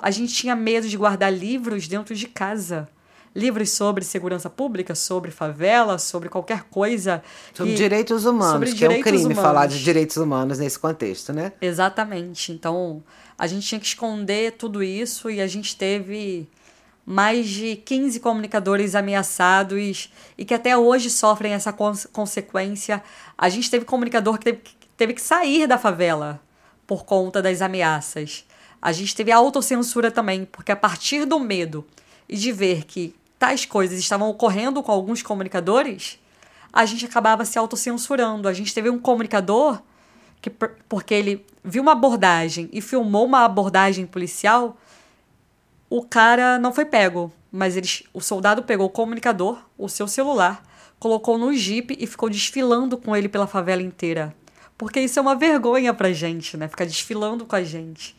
[0.00, 2.88] a gente tinha medo de guardar livros dentro de casa.
[3.34, 7.22] Livros sobre segurança pública, sobre favela, sobre qualquer coisa.
[7.54, 9.42] Sobre direitos humanos, sobre que direitos é um crime humanos.
[9.42, 11.52] falar de direitos humanos nesse contexto, né?
[11.60, 12.52] Exatamente.
[12.52, 13.02] Então,
[13.38, 16.46] a gente tinha que esconder tudo isso e a gente teve
[17.04, 23.02] mais de 15 comunicadores ameaçados e que até hoje sofrem essa cons consequência.
[23.36, 24.60] A gente teve comunicador que teve,
[24.96, 26.40] teve que sair da favela
[26.86, 28.44] por conta das ameaças.
[28.80, 31.84] A gente teve autocensura também, porque a partir do medo
[32.28, 36.18] e de ver que tais coisas estavam ocorrendo com alguns comunicadores,
[36.72, 38.48] a gente acabava se autocensurando.
[38.48, 39.80] A gente teve um comunicador
[40.40, 44.76] que, porque ele viu uma abordagem e filmou uma abordagem policial,
[45.94, 50.62] o cara não foi pego, mas eles, o soldado pegou o comunicador, o seu celular,
[50.98, 54.34] colocou no jipe e ficou desfilando com ele pela favela inteira.
[54.78, 56.66] Porque isso é uma vergonha pra gente, né?
[56.66, 58.16] Ficar desfilando com a gente.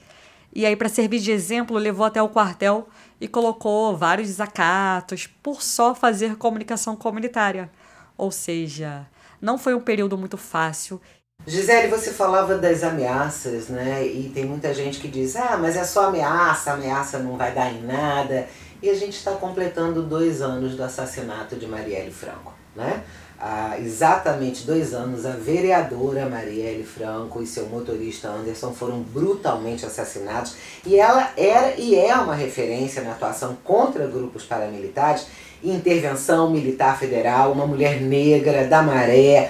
[0.54, 2.88] E aí, para servir de exemplo, levou até o quartel
[3.20, 7.72] e colocou vários desacatos por só fazer comunicação comunitária.
[8.16, 9.08] Ou seja,
[9.42, 11.02] não foi um período muito fácil
[11.46, 14.06] Gisele, você falava das ameaças, né?
[14.06, 17.72] E tem muita gente que diz: ah, mas é só ameaça, ameaça não vai dar
[17.72, 18.48] em nada.
[18.82, 23.04] E a gente está completando dois anos do assassinato de Marielle Franco, né?
[23.40, 30.56] Há exatamente dois anos, a vereadora Marielle Franco e seu motorista Anderson foram brutalmente assassinados.
[30.86, 35.28] E ela era e é uma referência na atuação contra grupos paramilitares
[35.64, 39.50] intervenção militar federal, uma mulher negra da maré,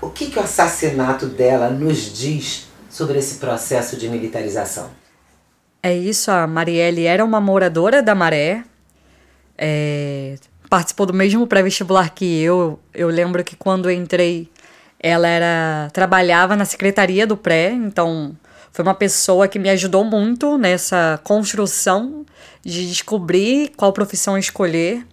[0.00, 4.90] o que, que o assassinato dela nos diz sobre esse processo de militarização?
[5.82, 8.64] É isso, a Marielle era uma moradora da Maré,
[9.56, 10.36] é,
[10.68, 12.78] participou do mesmo pré-vestibular que eu.
[12.92, 14.50] Eu lembro que quando entrei,
[14.98, 18.36] ela era trabalhava na secretaria do pré, então
[18.72, 22.26] foi uma pessoa que me ajudou muito nessa construção
[22.62, 25.06] de descobrir qual profissão escolher.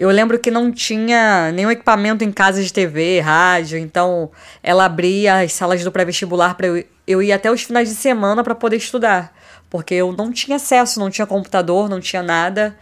[0.00, 4.30] Eu lembro que não tinha nenhum equipamento em casa de TV, rádio, então
[4.62, 8.42] ela abria as salas do pré-vestibular para eu, eu ir até os finais de semana
[8.42, 9.30] para poder estudar,
[9.68, 12.74] porque eu não tinha acesso, não tinha computador, não tinha nada.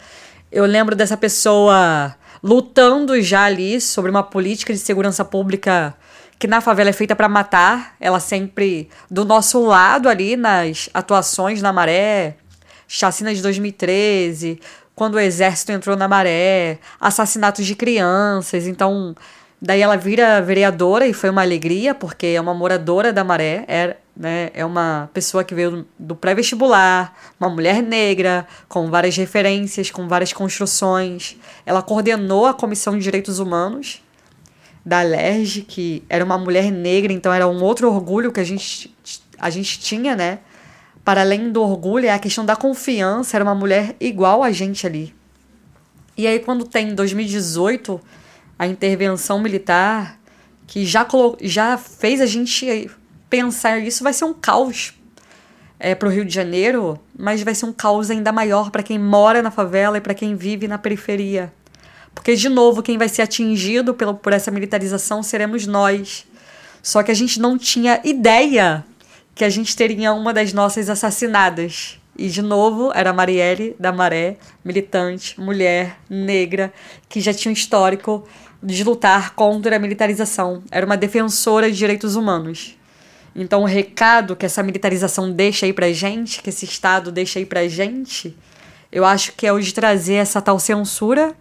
[0.52, 5.96] Eu lembro dessa pessoa lutando já ali sobre uma política de segurança pública
[6.38, 11.60] que na favela é feita para matar, ela sempre do nosso lado ali nas atuações
[11.60, 12.36] na Maré,
[12.88, 14.58] chacina de 2013,
[14.98, 18.66] quando o exército entrou na maré, assassinatos de crianças.
[18.66, 19.14] Então,
[19.62, 23.96] daí ela vira vereadora e foi uma alegria, porque é uma moradora da maré, é,
[24.16, 30.08] né, é uma pessoa que veio do pré-vestibular, uma mulher negra, com várias referências, com
[30.08, 31.36] várias construções.
[31.64, 34.02] Ela coordenou a Comissão de Direitos Humanos
[34.84, 38.92] da LERJ, que era uma mulher negra, então era um outro orgulho que a gente,
[39.38, 40.40] a gente tinha, né?
[41.08, 44.86] Para além do orgulho, é a questão da confiança, era uma mulher igual a gente
[44.86, 45.14] ali.
[46.14, 47.98] E aí, quando tem em 2018
[48.58, 50.20] a intervenção militar,
[50.66, 51.08] que já,
[51.40, 52.90] já fez a gente
[53.30, 54.92] pensar isso, vai ser um caos
[55.80, 58.98] é, para o Rio de Janeiro, mas vai ser um caos ainda maior para quem
[58.98, 61.50] mora na favela e para quem vive na periferia.
[62.14, 66.26] Porque, de novo, quem vai ser atingido pelo, por essa militarização seremos nós.
[66.82, 68.84] Só que a gente não tinha ideia
[69.38, 72.00] que a gente teria uma das nossas assassinadas.
[72.18, 76.72] E, de novo, era Marielle da Maré, militante, mulher, negra,
[77.08, 78.26] que já tinha um histórico
[78.60, 80.64] de lutar contra a militarização.
[80.72, 82.76] Era uma defensora de direitos humanos.
[83.32, 87.46] Então, o recado que essa militarização deixa aí pra gente, que esse Estado deixa aí
[87.46, 88.36] pra gente,
[88.90, 91.32] eu acho que é o de trazer essa tal censura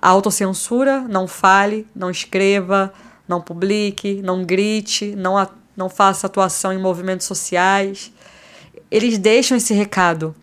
[0.00, 2.92] autocensura, não fale, não escreva,
[3.26, 5.36] não publique, não grite, não,
[5.76, 8.12] não faça atuação em movimentos sociais.
[8.90, 10.34] Eles deixam esse recado.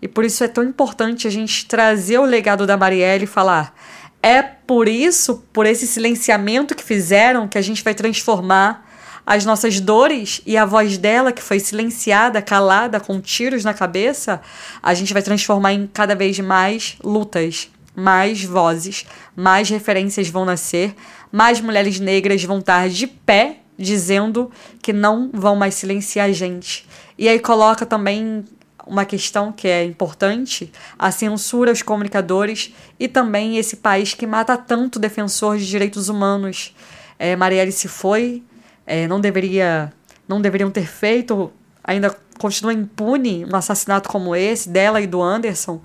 [0.00, 3.74] E por isso é tão importante a gente trazer o legado da Marielle e falar:
[4.22, 8.84] é por isso, por esse silenciamento que fizeram, que a gente vai transformar
[9.24, 14.40] as nossas dores e a voz dela, que foi silenciada, calada, com tiros na cabeça,
[14.80, 20.94] a gente vai transformar em cada vez mais lutas mais vozes, mais referências vão nascer,
[21.32, 24.50] mais mulheres negras vão estar de pé dizendo
[24.82, 26.86] que não vão mais silenciar a gente.
[27.18, 28.44] E aí coloca também
[28.86, 34.56] uma questão que é importante, a censura aos comunicadores e também esse país que mata
[34.56, 36.74] tanto defensor de direitos humanos.
[37.18, 38.44] É, Marielle se foi,
[38.86, 39.92] é, não deveria,
[40.28, 45.80] não deveriam ter feito, ainda continua impune um assassinato como esse dela e do Anderson.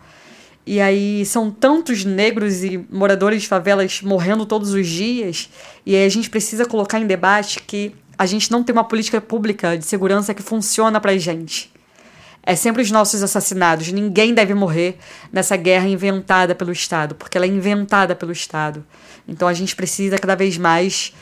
[0.65, 5.49] E aí são tantos negros e moradores de favelas morrendo todos os dias,
[5.85, 9.19] e aí a gente precisa colocar em debate que a gente não tem uma política
[9.19, 11.71] pública de segurança que funciona pra gente.
[12.43, 13.91] É sempre os nossos assassinados.
[13.91, 14.97] Ninguém deve morrer
[15.31, 18.85] nessa guerra inventada pelo Estado, porque ela é inventada pelo Estado.
[19.27, 21.13] Então a gente precisa cada vez mais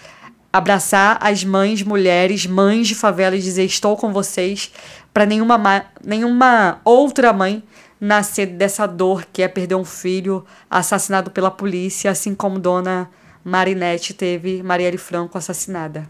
[0.51, 4.71] abraçar as mães, mulheres, mães de favela e dizer: estou com vocês,
[5.13, 7.63] para nenhuma, nenhuma outra mãe
[7.99, 13.09] nascer dessa dor que é perder um filho assassinado pela polícia, assim como Dona
[13.43, 16.07] Marinette teve Marielle Franco assassinada.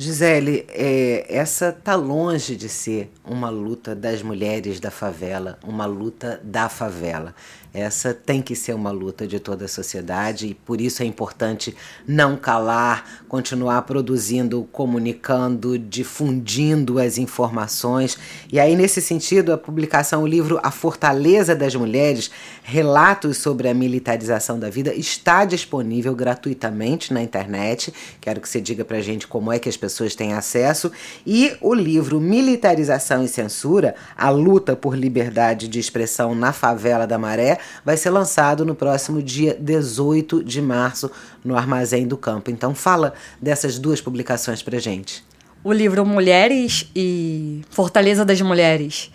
[0.00, 6.40] Gisele, é, essa tá longe de ser uma luta das mulheres da favela, uma luta
[6.42, 7.34] da favela.
[7.72, 11.76] Essa tem que ser uma luta de toda a sociedade e por isso é importante
[12.06, 18.18] não calar, continuar produzindo, comunicando, difundindo as informações.
[18.52, 22.28] E aí, nesse sentido, a publicação, o livro A Fortaleza das Mulheres,
[22.64, 27.94] Relatos sobre a Militarização da Vida, está disponível gratuitamente na internet.
[28.20, 30.90] Quero que você diga pra gente como é que as pessoas têm acesso.
[31.24, 37.18] E o livro Militarização e Censura, a luta por liberdade de expressão na favela da
[37.18, 41.10] Maré, vai ser lançado no próximo dia 18 de março
[41.44, 42.50] no Armazém do Campo.
[42.50, 45.24] Então fala dessas duas publicações pra gente.
[45.62, 49.10] O livro Mulheres e Fortaleza das Mulheres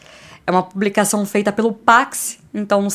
[0.45, 2.89] é uma publicação feita pelo Pax, então no,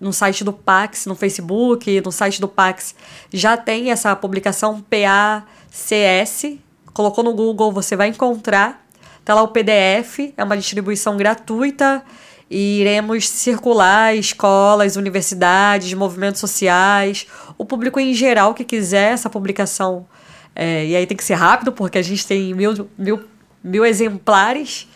[0.00, 2.94] no site do Pax, no Facebook, no site do Pax
[3.30, 6.58] já tem essa publicação PACS.
[6.94, 8.86] Colocou no Google, você vai encontrar.
[9.22, 12.02] Tá lá o PDF, é uma distribuição gratuita
[12.50, 17.26] e iremos circular escolas, universidades, movimentos sociais,
[17.56, 20.06] o público em geral que quiser essa publicação.
[20.54, 23.24] É, e aí tem que ser rápido, porque a gente tem mil, mil,
[23.62, 24.88] mil exemplares.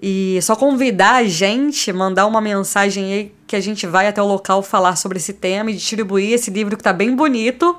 [0.00, 4.26] E só convidar a gente, mandar uma mensagem aí que a gente vai até o
[4.26, 7.76] local falar sobre esse tema e distribuir esse livro que está bem bonito.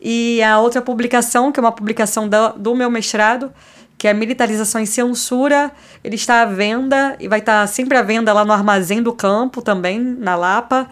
[0.00, 3.50] E a outra publicação, que é uma publicação do, do meu mestrado,
[3.96, 5.72] que é Militarização e Censura.
[6.02, 9.62] Ele está à venda e vai estar sempre à venda lá no Armazém do Campo
[9.62, 10.88] também, na Lapa.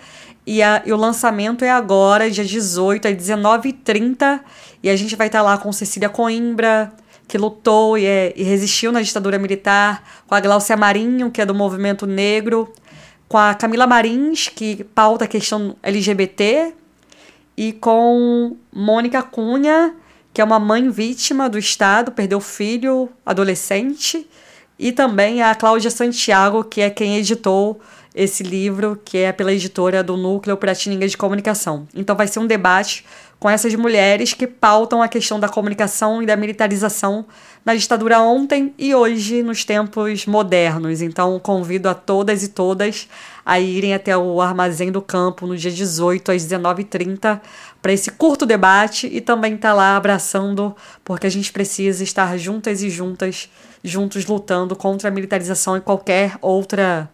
[0.46, 4.40] E, a, e o lançamento é agora, dia 18, às 19h30.
[4.82, 6.92] E a gente vai estar lá com Cecília Coimbra,
[7.28, 11.46] que lutou e, é, e resistiu na ditadura militar, com a Glaucia Marinho, que é
[11.46, 12.72] do movimento negro,
[13.28, 16.74] com a Camila Marins, que pauta a questão LGBT,
[17.56, 19.94] e com Mônica Cunha,
[20.32, 24.26] que é uma mãe vítima do Estado, perdeu filho adolescente,
[24.78, 27.80] e também a Cláudia Santiago, que é quem editou
[28.14, 31.86] esse livro, que é pela editora do Núcleo Piratininga de Comunicação.
[31.94, 33.04] Então vai ser um debate
[33.38, 37.24] com essas mulheres que pautam a questão da comunicação e da militarização
[37.64, 41.00] na ditadura ontem e hoje nos tempos modernos.
[41.00, 43.08] Então convido a todas e todas
[43.44, 47.40] a irem até o Armazém do Campo no dia 18 às 19h30
[47.82, 50.74] para esse curto debate e também estar tá lá abraçando,
[51.04, 53.50] porque a gente precisa estar juntas e juntas,
[53.82, 57.10] juntos lutando contra a militarização e qualquer outra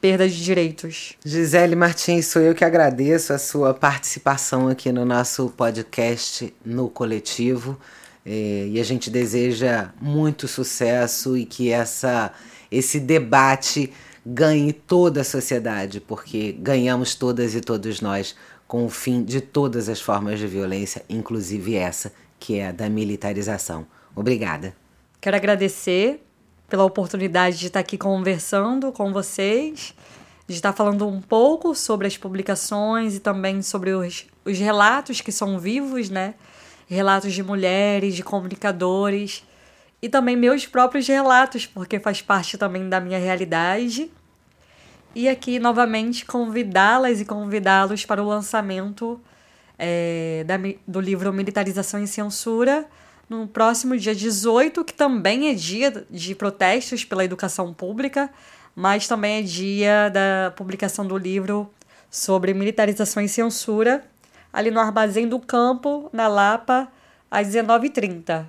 [0.00, 1.14] perda de direitos.
[1.24, 7.78] Gisele Martins, sou eu que agradeço a sua participação aqui no nosso podcast no Coletivo.
[8.24, 12.32] É, e a gente deseja muito sucesso e que essa,
[12.70, 13.92] esse debate
[14.24, 18.36] ganhe toda a sociedade, porque ganhamos todas e todos nós
[18.72, 22.10] com o fim de todas as formas de violência, inclusive essa,
[22.40, 23.86] que é a da militarização.
[24.16, 24.74] Obrigada.
[25.20, 26.24] Quero agradecer
[26.70, 29.94] pela oportunidade de estar aqui conversando com vocês,
[30.48, 35.30] de estar falando um pouco sobre as publicações e também sobre os, os relatos que
[35.30, 36.32] são vivos, né?
[36.88, 39.44] Relatos de mulheres, de comunicadores
[40.00, 44.10] e também meus próprios relatos, porque faz parte também da minha realidade.
[45.14, 49.20] E aqui novamente convidá-las e convidá-los para o lançamento
[49.78, 50.54] é, da,
[50.86, 52.86] do livro Militarização e Censura
[53.28, 58.30] no próximo dia 18, que também é dia de protestos pela educação pública,
[58.74, 61.70] mas também é dia da publicação do livro
[62.10, 64.04] sobre militarização e censura,
[64.52, 66.88] ali no Armazém do Campo, na Lapa,
[67.30, 68.44] às 19h30.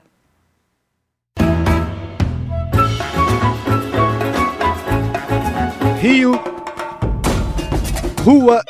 [6.01, 6.52] Rio,
[8.23, 8.63] Rua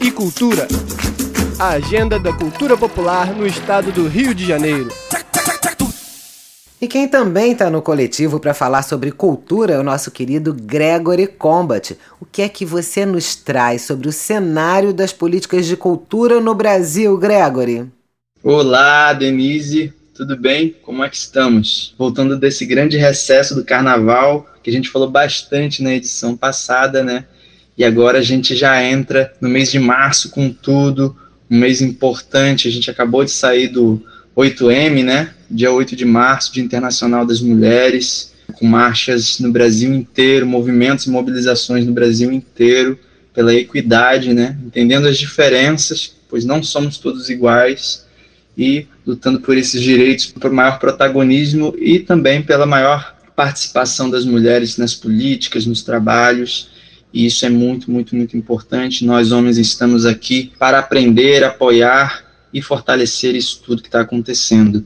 [0.00, 0.68] e Cultura
[1.58, 4.88] a agenda da cultura popular no estado do Rio de Janeiro.
[6.78, 11.26] E quem também está no coletivo para falar sobre cultura é o nosso querido Gregory
[11.26, 11.96] Combat.
[12.20, 16.54] O que é que você nos traz sobre o cenário das políticas de cultura no
[16.54, 17.86] Brasil, Gregory?
[18.42, 20.76] Olá, Denise, tudo bem?
[20.82, 21.92] Como é que estamos?
[21.98, 27.24] Voltando desse grande recesso do carnaval, que a gente falou bastante na edição passada, né?
[27.76, 31.16] E agora a gente já entra no mês de março com tudo,
[31.50, 32.68] um mês importante.
[32.68, 34.00] A gente acabou de sair do
[34.36, 35.34] 8M, né?
[35.50, 41.10] Dia 8 de março, Dia Internacional das Mulheres, com marchas no Brasil inteiro, movimentos e
[41.10, 42.96] mobilizações no Brasil inteiro
[43.34, 44.56] pela equidade, né?
[44.64, 48.03] Entendendo as diferenças, pois não somos todos iguais
[48.56, 54.78] e lutando por esses direitos, por maior protagonismo e também pela maior participação das mulheres
[54.78, 56.72] nas políticas, nos trabalhos
[57.14, 59.04] e isso é muito, muito, muito importante.
[59.04, 64.84] Nós, homens, estamos aqui para aprender, apoiar e fortalecer isso tudo que está acontecendo.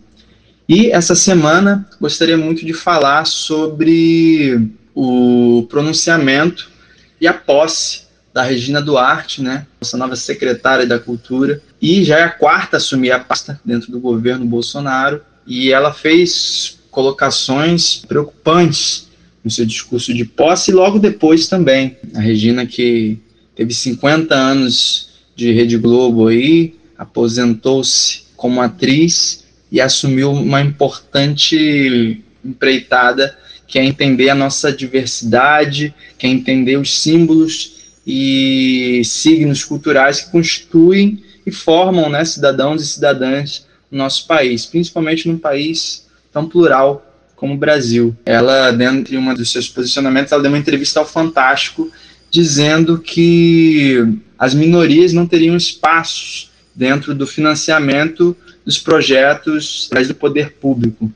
[0.68, 6.70] E essa semana gostaria muito de falar sobre o pronunciamento
[7.18, 8.02] e a posse
[8.38, 12.78] da Regina Duarte, né, nossa nova secretária da Cultura, e já é a quarta a
[12.78, 19.08] assumir a pasta dentro do governo Bolsonaro, e ela fez colocações preocupantes
[19.42, 21.96] no seu discurso de posse, e logo depois também.
[22.14, 23.18] A Regina, que
[23.56, 33.36] teve 50 anos de Rede Globo aí, aposentou-se como atriz e assumiu uma importante empreitada
[33.66, 37.77] que é entender a nossa diversidade, que é entender os símbolos
[38.10, 45.28] e signos culturais que constituem e formam né, cidadãos e cidadãs no nosso país, principalmente
[45.28, 47.04] num país tão plural
[47.36, 48.16] como o Brasil.
[48.24, 51.92] Ela, dentro de um dos seus posicionamentos, ela deu uma entrevista ao Fantástico
[52.30, 54.02] dizendo que
[54.38, 58.34] as minorias não teriam espaços dentro do financiamento
[58.64, 61.12] dos projetos do poder público.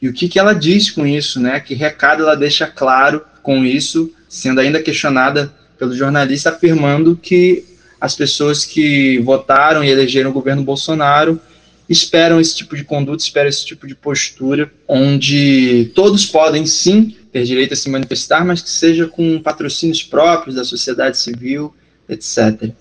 [0.00, 1.58] E o que, que ela diz com isso, né?
[1.58, 7.64] Que recado ela deixa claro com isso, sendo ainda questionada pelo jornalista, afirmando que
[8.00, 11.40] as pessoas que votaram e elegeram o governo Bolsonaro
[11.88, 17.44] esperam esse tipo de conduta, esperam esse tipo de postura, onde todos podem sim ter
[17.44, 21.74] direito a se manifestar, mas que seja com patrocínios próprios da sociedade civil,
[22.08, 22.72] etc.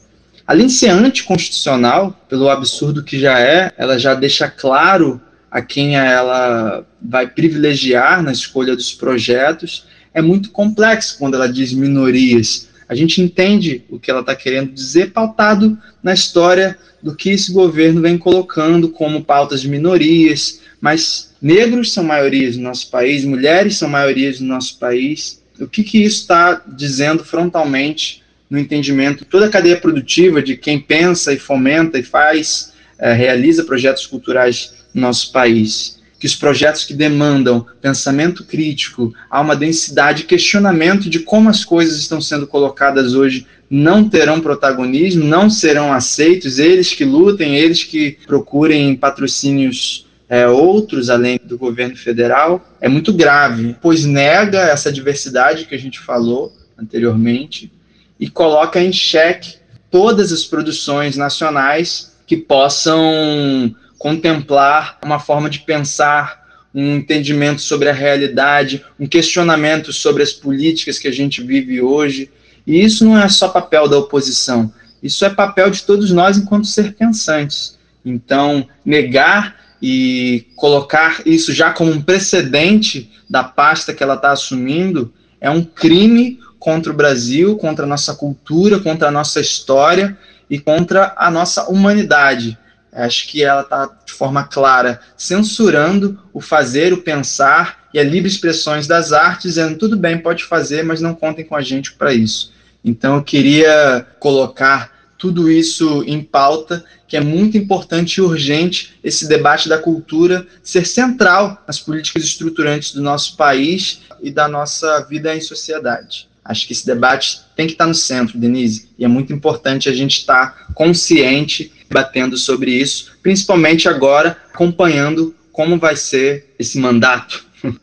[0.46, 5.98] Além de ser anticonstitucional, pelo absurdo que já é, ela já deixa claro a quem
[5.98, 9.86] ela vai privilegiar na escolha dos projetos.
[10.14, 12.70] É muito complexo quando ela diz minorias.
[12.90, 17.52] A gente entende o que ela está querendo dizer, pautado na história do que esse
[17.52, 23.78] governo vem colocando como pautas de minorias, mas negros são maiorias no nosso país, mulheres
[23.78, 25.42] são maiorias no nosso país.
[25.60, 30.80] O que, que isso está dizendo frontalmente no entendimento toda a cadeia produtiva de quem
[30.80, 35.97] pensa e fomenta e faz, é, realiza projetos culturais no nosso país?
[36.20, 41.98] Que os projetos que demandam pensamento crítico, há uma densidade, questionamento de como as coisas
[41.98, 48.18] estão sendo colocadas hoje, não terão protagonismo, não serão aceitos, eles que lutem, eles que
[48.26, 55.66] procurem patrocínios é, outros além do governo federal, é muito grave, pois nega essa diversidade
[55.66, 57.72] que a gente falou anteriormente
[58.20, 59.56] e coloca em xeque
[59.90, 67.94] todas as produções nacionais que possam contemplar uma forma de pensar, um entendimento sobre a
[67.94, 72.30] realidade, um questionamento sobre as políticas que a gente vive hoje.
[72.66, 74.72] E isso não é só papel da oposição,
[75.02, 77.78] isso é papel de todos nós enquanto ser pensantes.
[78.06, 85.14] Então, negar e colocar isso já como um precedente da pasta que ela está assumindo
[85.40, 90.18] é um crime contra o Brasil, contra a nossa cultura, contra a nossa história
[90.50, 92.58] e contra a nossa humanidade.
[92.92, 98.30] Acho que ela está, de forma clara, censurando o fazer, o pensar e a livre
[98.30, 102.14] expressões das artes, dizendo tudo bem, pode fazer, mas não contem com a gente para
[102.14, 102.54] isso.
[102.84, 109.28] Então eu queria colocar tudo isso em pauta, que é muito importante e urgente esse
[109.28, 115.36] debate da cultura ser central nas políticas estruturantes do nosso país e da nossa vida
[115.36, 116.28] em sociedade.
[116.44, 119.94] Acho que esse debate tem que estar no centro, Denise, e é muito importante a
[119.94, 127.46] gente estar consciente, batendo sobre isso, principalmente agora, acompanhando como vai ser esse mandato,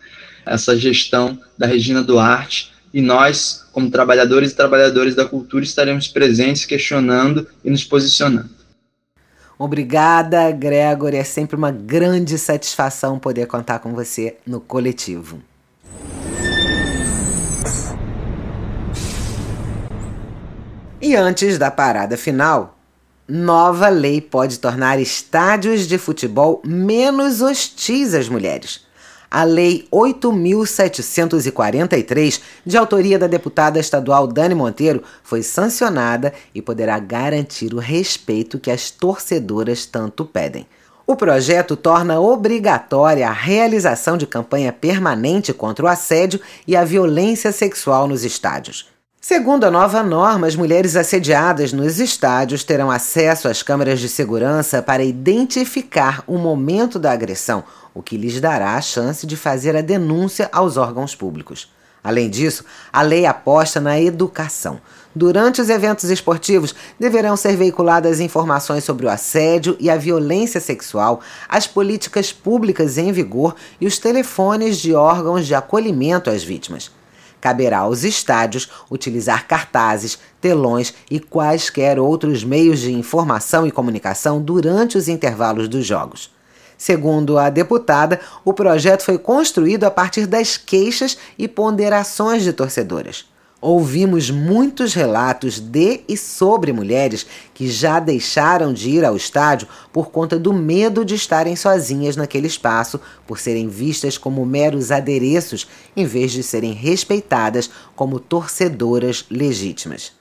[0.47, 6.65] essa gestão da Regina Duarte, e nós, como trabalhadores e trabalhadoras da cultura, estaremos presentes,
[6.65, 8.51] questionando e nos posicionando.
[9.59, 11.15] Obrigada, Gregor.
[11.15, 15.43] É sempre uma grande satisfação poder contar com você no coletivo.
[21.01, 22.74] E antes da parada final,
[23.29, 28.85] nova lei pode tornar estádios de futebol menos hostis às mulheres.
[29.31, 37.75] A Lei 8.743, de autoria da deputada estadual Dani Monteiro, foi sancionada e poderá garantir
[37.75, 40.69] o respeito que as torcedoras tanto pedem.
[41.05, 47.51] O projeto torna obrigatória a realização de campanha permanente contra o assédio e a violência
[47.51, 48.94] sexual nos estádios.
[49.27, 54.83] Segundo a nova norma, as mulheres assediadas nos estádios terão acesso às câmeras de segurança
[54.83, 57.65] para identificar o momento da agressão,
[57.95, 61.73] o que lhes dará a chance de fazer a denúncia aos órgãos públicos.
[62.03, 64.79] Além disso, a lei aposta na educação.
[65.15, 71.23] Durante os eventos esportivos, deverão ser veiculadas informações sobre o assédio e a violência sexual,
[71.49, 76.91] as políticas públicas em vigor e os telefones de órgãos de acolhimento às vítimas.
[77.45, 84.97] Caberá aos estádios utilizar cartazes, telões e quaisquer outros meios de informação e comunicação durante
[84.97, 86.31] os intervalos dos jogos.
[86.79, 93.27] Segundo a deputada, o projeto foi construído a partir das queixas e ponderações de torcedoras
[93.65, 100.11] ouvimos muitos relatos de e sobre mulheres que já deixaram de ir ao estádio por
[100.11, 106.05] conta do medo de estarem sozinhas naquele espaço, por serem vistas como meros adereços, em
[106.05, 110.13] vez de serem respeitadas como torcedoras legítimas.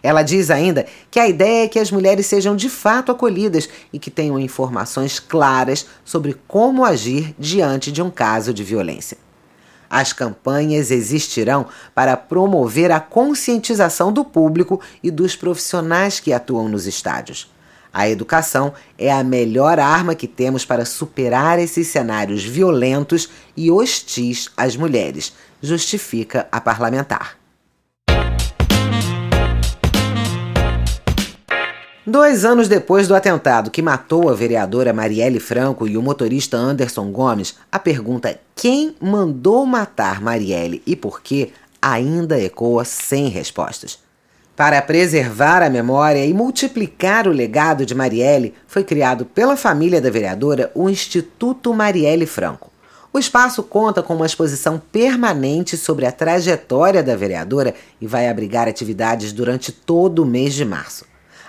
[0.00, 3.98] Ela diz ainda que a ideia é que as mulheres sejam de fato acolhidas e
[3.98, 9.18] que tenham informações claras sobre como agir diante de um caso de violência.
[9.92, 16.86] As campanhas existirão para promover a conscientização do público e dos profissionais que atuam nos
[16.86, 17.52] estádios.
[17.92, 24.48] A educação é a melhor arma que temos para superar esses cenários violentos e hostis
[24.56, 27.36] às mulheres, justifica a parlamentar.
[32.06, 37.12] Dois anos depois do atentado que matou a vereadora Marielle Franco e o motorista Anderson
[37.12, 41.50] Gomes, a pergunta quem mandou matar Marielle e por quê
[41.82, 43.98] ainda ecoa sem respostas.
[44.54, 50.10] Para preservar a memória e multiplicar o legado de Marielle, foi criado pela família da
[50.10, 52.70] vereadora o Instituto Marielle Franco.
[53.12, 58.68] O espaço conta com uma exposição permanente sobre a trajetória da vereadora e vai abrigar
[58.68, 61.04] atividades durante todo o mês de março.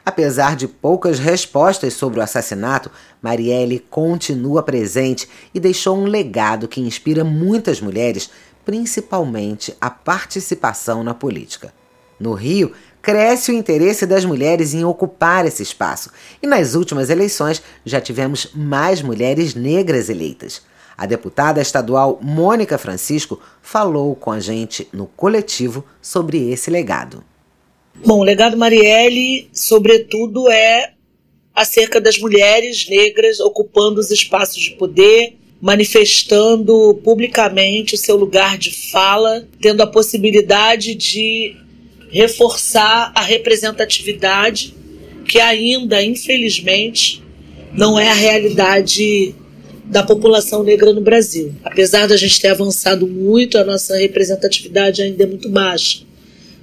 [0.05, 2.91] Apesar de poucas respostas sobre o assassinato,
[3.21, 8.29] Marielle continua presente e deixou um legado que inspira muitas mulheres,
[8.65, 11.73] principalmente a participação na política.
[12.19, 17.61] No Rio, cresce o interesse das mulheres em ocupar esse espaço, e nas últimas eleições
[17.85, 20.61] já tivemos mais mulheres negras eleitas.
[20.97, 27.23] A deputada estadual Mônica Francisco falou com a gente no coletivo sobre esse legado.
[28.05, 30.91] Bom, o legado Marielle, sobretudo, é
[31.55, 38.91] acerca das mulheres negras ocupando os espaços de poder manifestando publicamente o seu lugar de
[38.91, 41.55] fala, tendo a possibilidade de
[42.09, 44.75] reforçar a representatividade
[45.25, 47.23] que ainda, infelizmente,
[47.71, 49.33] não é a realidade
[49.85, 51.55] da população negra no Brasil.
[51.63, 56.01] Apesar da gente ter avançado muito, a nossa representatividade ainda é muito baixa.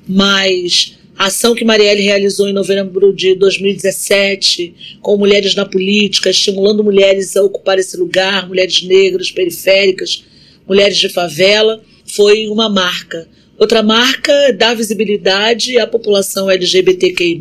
[0.07, 6.83] Mas a ação que Marielle realizou em novembro de 2017 com mulheres na política, estimulando
[6.83, 10.25] mulheres a ocupar esse lugar, mulheres negras, periféricas,
[10.67, 13.29] mulheres de favela, foi uma marca.
[13.59, 17.39] Outra marca é dar visibilidade à população LGBTQI+,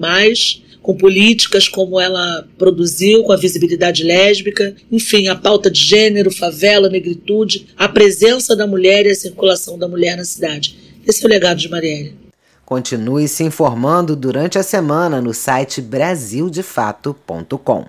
[0.81, 6.89] com políticas como ela produziu, com a visibilidade lésbica, enfim, a pauta de gênero, favela,
[6.89, 10.75] negritude, a presença da mulher e a circulação da mulher na cidade.
[11.07, 12.28] Esse é o legado de Marielle.
[12.69, 17.85] Continue se informando durante a semana no site brasildefato.com.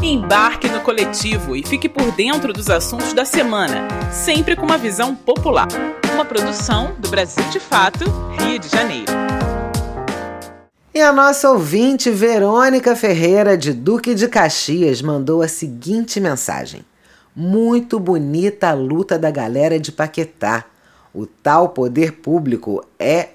[0.00, 5.16] Embarque no coletivo e fique por dentro dos assuntos da semana, sempre com uma visão
[5.16, 5.66] popular.
[6.14, 8.04] Uma produção do Brasil de Fato,
[8.38, 9.12] Rio de Janeiro.
[10.94, 16.84] E a nossa ouvinte Verônica Ferreira, de Duque de Caxias, mandou a seguinte mensagem:
[17.34, 20.64] Muito bonita a luta da galera de Paquetá.
[21.12, 23.30] O tal poder público é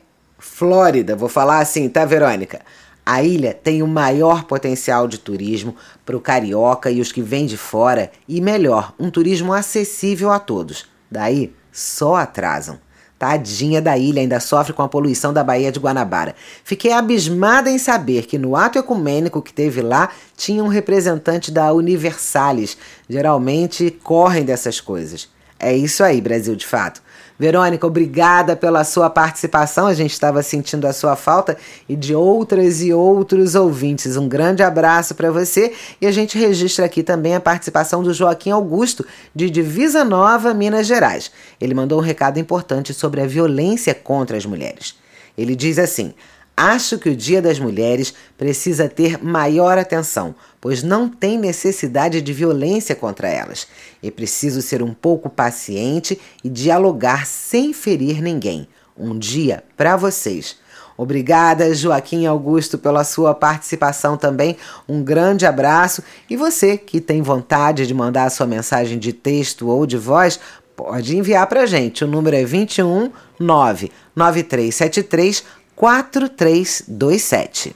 [0.45, 2.59] Flórida, vou falar assim, tá, Verônica?
[3.05, 5.73] A ilha tem o maior potencial de turismo
[6.05, 10.39] para o carioca e os que vêm de fora, e melhor, um turismo acessível a
[10.39, 10.85] todos.
[11.09, 12.77] Daí, só atrasam.
[13.17, 16.35] Tadinha da ilha ainda sofre com a poluição da Baía de Guanabara.
[16.65, 21.71] Fiquei abismada em saber que no ato ecumênico que teve lá tinha um representante da
[21.71, 22.77] Universalis.
[23.09, 25.29] Geralmente correm dessas coisas.
[25.57, 27.01] É isso aí, Brasil de fato.
[27.37, 29.87] Verônica, obrigada pela sua participação.
[29.87, 31.57] A gente estava sentindo a sua falta
[31.89, 34.15] e de outras e outros ouvintes.
[34.15, 38.51] Um grande abraço para você e a gente registra aqui também a participação do Joaquim
[38.51, 41.31] Augusto, de Divisa Nova, Minas Gerais.
[41.59, 44.95] Ele mandou um recado importante sobre a violência contra as mulheres.
[45.35, 46.13] Ele diz assim:
[46.55, 52.31] Acho que o Dia das Mulheres precisa ter maior atenção, pois não tem necessidade de
[52.31, 53.67] violência contra elas.
[54.03, 58.67] É preciso ser um pouco paciente e dialogar sem ferir ninguém.
[58.95, 60.57] Um dia para vocês.
[60.95, 64.55] Obrigada, Joaquim Augusto, pela sua participação também.
[64.87, 66.03] Um grande abraço.
[66.29, 70.39] E você que tem vontade de mandar a sua mensagem de texto ou de voz,
[70.75, 72.03] pode enviar para a gente.
[72.03, 77.75] O número é 21 99373 4327.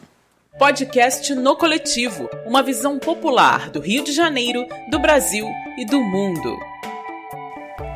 [0.58, 6.58] Podcast No Coletivo uma visão popular do Rio de Janeiro, do Brasil e do mundo.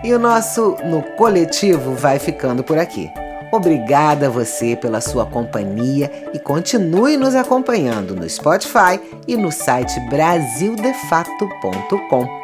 [0.03, 3.09] E o nosso No Coletivo vai ficando por aqui.
[3.51, 9.99] Obrigada a você pela sua companhia e continue nos acompanhando no Spotify e no site
[10.09, 12.40] brasildefato.com.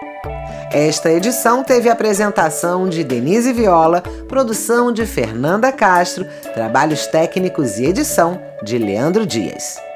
[0.71, 8.39] Esta edição teve apresentação de Denise Viola, produção de Fernanda Castro, trabalhos técnicos e edição
[8.63, 9.86] de Leandro Dias.